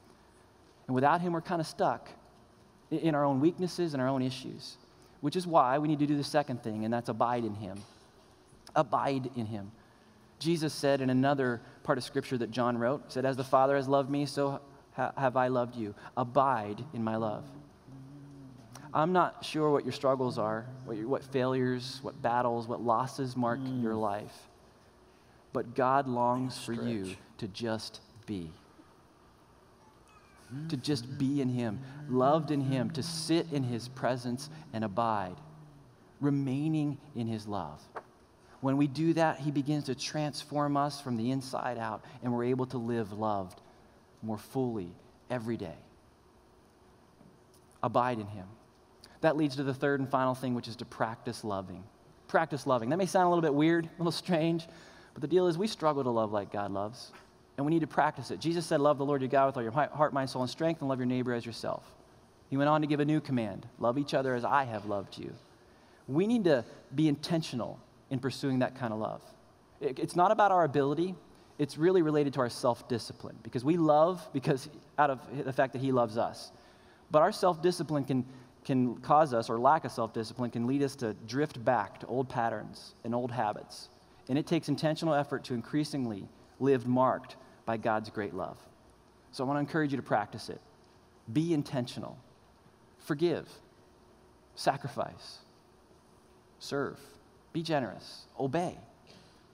And 0.88 0.96
without 0.96 1.20
Him, 1.20 1.32
we're 1.32 1.42
kind 1.42 1.60
of 1.60 1.66
stuck 1.68 2.08
in 2.90 3.14
our 3.14 3.24
own 3.24 3.38
weaknesses 3.38 3.94
and 3.94 4.02
our 4.02 4.08
own 4.08 4.22
issues 4.22 4.78
which 5.20 5.36
is 5.36 5.46
why 5.46 5.78
we 5.78 5.88
need 5.88 5.98
to 5.98 6.06
do 6.06 6.16
the 6.16 6.24
second 6.24 6.62
thing, 6.62 6.84
and 6.84 6.92
that's 6.92 7.08
abide 7.08 7.44
in 7.44 7.54
Him. 7.54 7.78
Abide 8.74 9.30
in 9.36 9.46
Him. 9.46 9.70
Jesus 10.38 10.74
said 10.74 11.00
in 11.00 11.10
another 11.10 11.60
part 11.82 11.98
of 11.98 12.04
Scripture 12.04 12.38
that 12.38 12.50
John 12.50 12.76
wrote, 12.76 13.12
said, 13.12 13.24
As 13.24 13.36
the 13.36 13.44
Father 13.44 13.76
has 13.76 13.88
loved 13.88 14.10
me, 14.10 14.26
so 14.26 14.60
ha- 14.94 15.12
have 15.16 15.36
I 15.36 15.48
loved 15.48 15.76
you. 15.76 15.94
Abide 16.16 16.84
in 16.92 17.02
my 17.02 17.16
love. 17.16 17.44
I'm 18.92 19.12
not 19.12 19.44
sure 19.44 19.70
what 19.70 19.84
your 19.84 19.92
struggles 19.92 20.38
are, 20.38 20.66
what, 20.84 20.96
your, 20.96 21.08
what 21.08 21.22
failures, 21.22 21.98
what 22.02 22.20
battles, 22.22 22.66
what 22.66 22.82
losses 22.82 23.36
mark 23.36 23.58
mm. 23.58 23.82
your 23.82 23.94
life, 23.94 24.48
but 25.52 25.74
God 25.74 26.08
longs 26.08 26.58
for 26.58 26.72
you 26.72 27.14
to 27.38 27.48
just 27.48 28.00
be 28.26 28.50
to 30.68 30.76
just 30.76 31.18
be 31.18 31.40
in 31.40 31.48
Him, 31.48 31.80
loved 32.08 32.50
in 32.50 32.60
Him, 32.60 32.90
to 32.90 33.02
sit 33.02 33.52
in 33.52 33.62
His 33.62 33.88
presence 33.88 34.48
and 34.72 34.84
abide, 34.84 35.36
remaining 36.20 36.98
in 37.14 37.26
His 37.26 37.46
love. 37.46 37.80
When 38.60 38.76
we 38.76 38.86
do 38.86 39.12
that, 39.14 39.38
He 39.38 39.50
begins 39.50 39.84
to 39.84 39.94
transform 39.94 40.76
us 40.76 41.00
from 41.00 41.16
the 41.16 41.30
inside 41.30 41.78
out, 41.78 42.04
and 42.22 42.32
we're 42.32 42.44
able 42.44 42.66
to 42.66 42.78
live 42.78 43.12
loved 43.12 43.60
more 44.22 44.38
fully 44.38 44.90
every 45.30 45.56
day. 45.56 45.76
Abide 47.82 48.18
in 48.18 48.26
Him. 48.26 48.46
That 49.20 49.36
leads 49.36 49.56
to 49.56 49.62
the 49.62 49.74
third 49.74 50.00
and 50.00 50.08
final 50.08 50.34
thing, 50.34 50.54
which 50.54 50.68
is 50.68 50.76
to 50.76 50.84
practice 50.84 51.44
loving. 51.44 51.82
Practice 52.28 52.66
loving. 52.66 52.90
That 52.90 52.96
may 52.96 53.06
sound 53.06 53.26
a 53.26 53.28
little 53.28 53.42
bit 53.42 53.54
weird, 53.54 53.86
a 53.98 53.98
little 53.98 54.12
strange, 54.12 54.66
but 55.12 55.22
the 55.22 55.28
deal 55.28 55.46
is 55.46 55.58
we 55.58 55.66
struggle 55.66 56.04
to 56.04 56.10
love 56.10 56.32
like 56.32 56.52
God 56.52 56.70
loves 56.70 57.12
and 57.56 57.64
we 57.64 57.72
need 57.72 57.80
to 57.80 57.86
practice 57.86 58.30
it. 58.30 58.40
Jesus 58.40 58.66
said, 58.66 58.80
Love 58.80 58.98
the 58.98 59.04
Lord 59.04 59.22
your 59.22 59.28
God 59.28 59.46
with 59.46 59.56
all 59.56 59.62
your 59.62 59.72
heart, 59.72 60.12
mind, 60.12 60.30
soul, 60.30 60.42
and 60.42 60.50
strength, 60.50 60.80
and 60.80 60.88
love 60.88 60.98
your 60.98 61.06
neighbor 61.06 61.32
as 61.32 61.46
yourself. 61.46 61.84
He 62.48 62.56
went 62.56 62.68
on 62.68 62.80
to 62.82 62.86
give 62.86 63.00
a 63.00 63.04
new 63.04 63.20
command 63.20 63.66
love 63.78 63.98
each 63.98 64.14
other 64.14 64.34
as 64.34 64.44
I 64.44 64.64
have 64.64 64.86
loved 64.86 65.18
you. 65.18 65.32
We 66.06 66.26
need 66.26 66.44
to 66.44 66.64
be 66.94 67.08
intentional 67.08 67.80
in 68.10 68.18
pursuing 68.18 68.60
that 68.60 68.78
kind 68.78 68.92
of 68.92 69.00
love. 69.00 69.22
It's 69.80 70.16
not 70.16 70.30
about 70.30 70.52
our 70.52 70.64
ability, 70.64 71.14
it's 71.58 71.76
really 71.76 72.02
related 72.02 72.34
to 72.34 72.40
our 72.40 72.50
self 72.50 72.88
discipline 72.88 73.36
because 73.42 73.64
we 73.64 73.76
love 73.76 74.26
because 74.32 74.68
out 74.98 75.10
of 75.10 75.20
the 75.44 75.52
fact 75.52 75.72
that 75.72 75.82
He 75.82 75.92
loves 75.92 76.18
us. 76.18 76.52
But 77.10 77.22
our 77.22 77.32
self 77.32 77.62
discipline 77.62 78.04
can, 78.04 78.24
can 78.64 78.96
cause 78.98 79.32
us, 79.32 79.48
or 79.48 79.58
lack 79.58 79.84
of 79.84 79.92
self 79.92 80.12
discipline, 80.12 80.50
can 80.50 80.66
lead 80.66 80.82
us 80.82 80.94
to 80.96 81.14
drift 81.26 81.64
back 81.64 82.00
to 82.00 82.06
old 82.06 82.28
patterns 82.28 82.94
and 83.04 83.14
old 83.14 83.30
habits. 83.30 83.88
And 84.28 84.38
it 84.38 84.46
takes 84.46 84.68
intentional 84.68 85.14
effort 85.14 85.44
to 85.44 85.54
increasingly 85.54 86.28
live 86.58 86.86
marked 86.86 87.36
by 87.66 87.76
God's 87.76 88.08
great 88.08 88.32
love. 88.32 88.56
So 89.32 89.44
I 89.44 89.46
want 89.46 89.56
to 89.58 89.60
encourage 89.60 89.90
you 89.92 89.98
to 89.98 90.02
practice 90.02 90.48
it. 90.48 90.60
Be 91.30 91.52
intentional, 91.52 92.16
forgive, 93.00 93.48
sacrifice, 94.54 95.40
serve, 96.58 96.98
be 97.52 97.62
generous, 97.62 98.26
obey, 98.38 98.78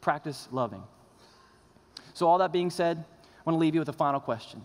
practice 0.01 0.49
loving. 0.53 0.83
So, 2.15 2.29
all 2.29 2.39
that 2.39 2.53
being 2.53 2.69
said, 2.69 2.99
I 2.99 3.51
want 3.51 3.57
to 3.57 3.59
leave 3.61 3.75
you 3.75 3.81
with 3.81 3.89
a 3.89 3.95
final 3.95 4.21
question 4.21 4.63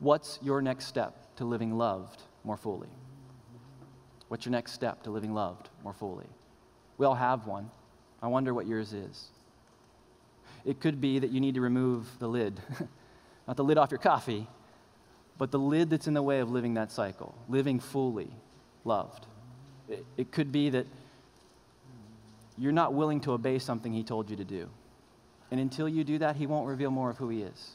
What's 0.00 0.38
your 0.42 0.60
next 0.60 0.86
step 0.86 1.36
to 1.36 1.44
living 1.44 1.78
loved 1.78 2.22
more 2.44 2.56
fully? 2.56 2.88
What's 4.28 4.44
your 4.44 4.52
next 4.52 4.72
step 4.72 5.02
to 5.04 5.10
living 5.10 5.32
loved 5.32 5.68
more 5.84 5.92
fully? 5.92 6.26
We 6.98 7.06
all 7.06 7.14
have 7.14 7.46
one. 7.46 7.70
I 8.20 8.26
wonder 8.26 8.52
what 8.52 8.66
yours 8.66 8.92
is. 8.92 9.28
It 10.66 10.80
could 10.80 11.00
be 11.00 11.20
that 11.20 11.30
you 11.30 11.40
need 11.40 11.54
to 11.54 11.60
remove 11.60 12.06
the 12.18 12.26
lid, 12.26 12.60
not 13.46 13.56
the 13.56 13.64
lid 13.64 13.78
off 13.78 13.92
your 13.92 14.00
coffee, 14.00 14.48
but 15.38 15.52
the 15.52 15.58
lid 15.58 15.90
that's 15.90 16.08
in 16.08 16.14
the 16.14 16.22
way 16.22 16.40
of 16.40 16.50
living 16.50 16.74
that 16.74 16.90
cycle, 16.90 17.34
living 17.48 17.78
fully 17.78 18.28
loved. 18.84 19.26
It, 19.88 20.04
it 20.16 20.32
could 20.32 20.50
be 20.50 20.70
that 20.70 20.86
you're 22.58 22.72
not 22.72 22.94
willing 22.94 23.20
to 23.20 23.32
obey 23.32 23.58
something 23.60 23.92
he 23.92 24.02
told 24.02 24.28
you 24.28 24.36
to 24.36 24.44
do. 24.44 24.68
And 25.52 25.60
until 25.60 25.88
you 25.88 26.02
do 26.02 26.18
that, 26.18 26.34
he 26.34 26.46
won't 26.46 26.66
reveal 26.66 26.90
more 26.90 27.10
of 27.10 27.16
who 27.16 27.28
he 27.28 27.42
is. 27.42 27.70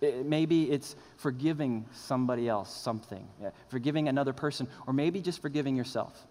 It, 0.00 0.26
maybe 0.26 0.70
it's 0.72 0.96
forgiving 1.18 1.86
somebody 1.94 2.48
else 2.48 2.74
something, 2.74 3.24
yeah, 3.40 3.50
forgiving 3.68 4.08
another 4.08 4.32
person, 4.32 4.66
or 4.88 4.92
maybe 4.92 5.20
just 5.20 5.40
forgiving 5.40 5.76
yourself. 5.76 6.26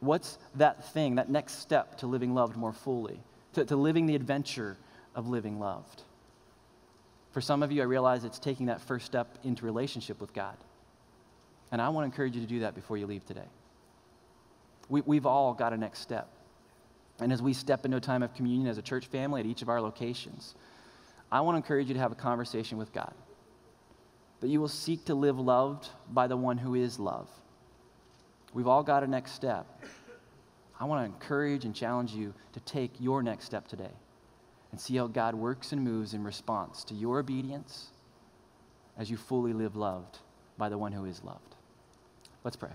What's 0.00 0.38
that 0.56 0.84
thing, 0.92 1.16
that 1.16 1.30
next 1.30 1.60
step 1.60 1.98
to 1.98 2.08
living 2.08 2.34
loved 2.34 2.56
more 2.56 2.72
fully, 2.72 3.20
to, 3.58 3.64
to 3.66 3.76
living 3.76 4.06
the 4.06 4.14
adventure 4.14 4.76
of 5.14 5.28
living 5.28 5.58
loved? 5.58 6.02
For 7.32 7.40
some 7.40 7.62
of 7.62 7.70
you, 7.70 7.82
I 7.82 7.84
realize 7.84 8.24
it's 8.24 8.38
taking 8.38 8.66
that 8.66 8.80
first 8.80 9.06
step 9.06 9.38
into 9.44 9.64
relationship 9.64 10.20
with 10.20 10.32
God. 10.32 10.56
And 11.70 11.82
I 11.82 11.90
want 11.90 12.04
to 12.04 12.06
encourage 12.06 12.34
you 12.34 12.40
to 12.40 12.46
do 12.46 12.60
that 12.60 12.74
before 12.74 12.96
you 12.96 13.06
leave 13.06 13.26
today. 13.26 13.48
We, 14.88 15.02
we've 15.02 15.26
all 15.26 15.52
got 15.52 15.72
a 15.72 15.76
next 15.76 16.00
step. 16.00 16.28
And 17.20 17.32
as 17.32 17.42
we 17.42 17.52
step 17.52 17.84
into 17.84 17.96
a 17.96 18.00
time 18.00 18.22
of 18.22 18.34
communion 18.34 18.68
as 18.68 18.78
a 18.78 18.82
church 18.82 19.06
family 19.06 19.40
at 19.40 19.46
each 19.46 19.60
of 19.60 19.68
our 19.68 19.80
locations, 19.80 20.54
I 21.30 21.40
want 21.42 21.54
to 21.54 21.58
encourage 21.58 21.88
you 21.88 21.94
to 21.94 22.00
have 22.00 22.12
a 22.12 22.16
conversation 22.16 22.78
with 22.78 22.92
God. 22.92 23.12
That 24.40 24.48
you 24.48 24.60
will 24.60 24.68
seek 24.68 25.04
to 25.06 25.14
live 25.14 25.38
loved 25.38 25.88
by 26.08 26.26
the 26.26 26.36
one 26.36 26.58
who 26.58 26.74
is 26.74 26.98
love. 26.98 27.28
We've 28.54 28.68
all 28.68 28.82
got 28.82 29.02
a 29.02 29.06
next 29.06 29.32
step. 29.32 29.66
I 30.80 30.84
want 30.84 31.00
to 31.00 31.12
encourage 31.12 31.64
and 31.64 31.74
challenge 31.74 32.12
you 32.12 32.34
to 32.52 32.60
take 32.60 32.92
your 33.00 33.22
next 33.22 33.44
step 33.44 33.66
today 33.66 33.90
and 34.70 34.80
see 34.80 34.96
how 34.96 35.06
God 35.06 35.34
works 35.34 35.72
and 35.72 35.82
moves 35.82 36.14
in 36.14 36.22
response 36.22 36.84
to 36.84 36.94
your 36.94 37.18
obedience 37.18 37.88
as 38.96 39.10
you 39.10 39.16
fully 39.16 39.52
live 39.52 39.76
loved 39.76 40.18
by 40.56 40.68
the 40.68 40.78
one 40.78 40.92
who 40.92 41.04
is 41.04 41.22
loved. 41.24 41.56
Let's 42.44 42.56
pray. 42.56 42.70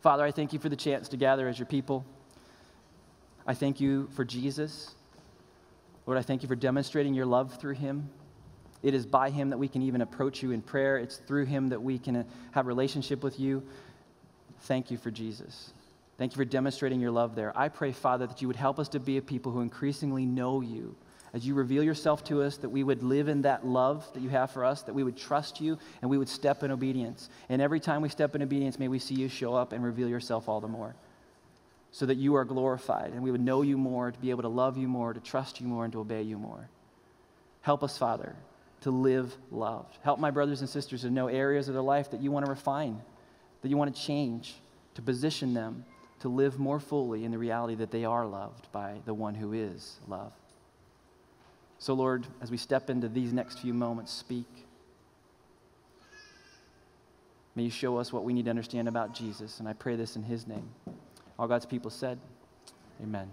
Father, 0.00 0.24
I 0.24 0.30
thank 0.30 0.52
you 0.52 0.58
for 0.58 0.68
the 0.68 0.76
chance 0.76 1.08
to 1.08 1.16
gather 1.16 1.48
as 1.48 1.58
your 1.58 1.66
people. 1.66 2.04
I 3.46 3.54
thank 3.54 3.80
you 3.80 4.08
for 4.14 4.24
Jesus. 4.24 4.94
Lord, 6.06 6.18
I 6.18 6.22
thank 6.22 6.42
you 6.42 6.48
for 6.48 6.56
demonstrating 6.56 7.14
your 7.14 7.26
love 7.26 7.58
through 7.58 7.74
him. 7.74 8.08
It 8.82 8.94
is 8.94 9.04
by 9.04 9.30
him 9.30 9.50
that 9.50 9.58
we 9.58 9.68
can 9.68 9.82
even 9.82 10.00
approach 10.00 10.42
you 10.42 10.52
in 10.52 10.62
prayer. 10.62 10.98
It's 10.98 11.16
through 11.16 11.46
him 11.46 11.68
that 11.68 11.82
we 11.82 11.98
can 11.98 12.24
have 12.52 12.66
relationship 12.66 13.22
with 13.24 13.40
you. 13.40 13.62
Thank 14.62 14.90
you 14.90 14.96
for 14.96 15.10
Jesus. 15.10 15.72
Thank 16.18 16.32
you 16.32 16.36
for 16.36 16.44
demonstrating 16.46 17.00
your 17.00 17.10
love 17.10 17.34
there. 17.34 17.56
I 17.56 17.68
pray, 17.68 17.92
Father, 17.92 18.26
that 18.26 18.40
you 18.40 18.48
would 18.48 18.56
help 18.56 18.78
us 18.78 18.88
to 18.90 19.00
be 19.00 19.18
a 19.18 19.22
people 19.22 19.52
who 19.52 19.60
increasingly 19.60 20.24
know 20.24 20.62
you. 20.62 20.96
As 21.34 21.46
you 21.46 21.54
reveal 21.54 21.82
yourself 21.82 22.24
to 22.24 22.42
us, 22.42 22.56
that 22.58 22.70
we 22.70 22.82
would 22.82 23.02
live 23.02 23.28
in 23.28 23.42
that 23.42 23.66
love 23.66 24.10
that 24.14 24.22
you 24.22 24.30
have 24.30 24.50
for 24.50 24.64
us, 24.64 24.82
that 24.82 24.94
we 24.94 25.02
would 25.02 25.18
trust 25.18 25.60
you, 25.60 25.78
and 26.00 26.10
we 26.10 26.16
would 26.16 26.28
step 26.28 26.62
in 26.62 26.70
obedience. 26.70 27.28
And 27.50 27.60
every 27.60 27.80
time 27.80 28.00
we 28.00 28.08
step 28.08 28.34
in 28.34 28.42
obedience, 28.42 28.78
may 28.78 28.88
we 28.88 28.98
see 28.98 29.14
you 29.14 29.28
show 29.28 29.54
up 29.54 29.72
and 29.72 29.84
reveal 29.84 30.08
yourself 30.08 30.48
all 30.48 30.60
the 30.60 30.68
more 30.68 30.94
so 31.90 32.06
that 32.06 32.16
you 32.16 32.34
are 32.34 32.44
glorified 32.44 33.12
and 33.12 33.22
we 33.22 33.30
would 33.30 33.40
know 33.40 33.62
you 33.62 33.76
more, 33.76 34.10
to 34.10 34.18
be 34.18 34.30
able 34.30 34.42
to 34.42 34.48
love 34.48 34.76
you 34.76 34.88
more, 34.88 35.12
to 35.12 35.20
trust 35.20 35.60
you 35.60 35.66
more, 35.66 35.84
and 35.84 35.92
to 35.92 36.00
obey 36.00 36.22
you 36.22 36.38
more. 36.38 36.68
Help 37.60 37.82
us, 37.82 37.98
Father, 37.98 38.34
to 38.82 38.90
live 38.90 39.36
loved. 39.50 39.98
Help 40.02 40.18
my 40.18 40.30
brothers 40.30 40.60
and 40.60 40.70
sisters 40.70 41.02
to 41.02 41.10
know 41.10 41.28
areas 41.28 41.68
of 41.68 41.74
their 41.74 41.82
life 41.82 42.10
that 42.10 42.20
you 42.20 42.30
want 42.30 42.46
to 42.46 42.50
refine, 42.50 43.00
that 43.62 43.68
you 43.68 43.76
want 43.76 43.94
to 43.94 44.02
change, 44.02 44.54
to 44.94 45.02
position 45.02 45.52
them 45.52 45.84
to 46.20 46.28
live 46.28 46.58
more 46.58 46.80
fully 46.80 47.24
in 47.24 47.30
the 47.30 47.38
reality 47.38 47.74
that 47.76 47.90
they 47.90 48.04
are 48.04 48.26
loved 48.26 48.70
by 48.72 49.00
the 49.04 49.14
one 49.14 49.34
who 49.34 49.52
is 49.52 49.98
love. 50.08 50.32
So, 51.78 51.94
Lord, 51.94 52.26
as 52.40 52.50
we 52.50 52.56
step 52.56 52.88
into 52.88 53.08
these 53.08 53.32
next 53.32 53.58
few 53.58 53.74
moments, 53.74 54.12
speak. 54.12 54.46
May 57.54 57.64
you 57.64 57.70
show 57.70 57.98
us 57.98 58.12
what 58.12 58.24
we 58.24 58.32
need 58.32 58.46
to 58.46 58.50
understand 58.50 58.88
about 58.88 59.14
Jesus, 59.14 59.60
and 59.60 59.68
I 59.68 59.72
pray 59.72 59.96
this 59.96 60.16
in 60.16 60.22
his 60.22 60.46
name. 60.46 60.68
All 61.38 61.48
God's 61.48 61.66
people 61.66 61.90
said, 61.90 62.18
Amen. 63.02 63.30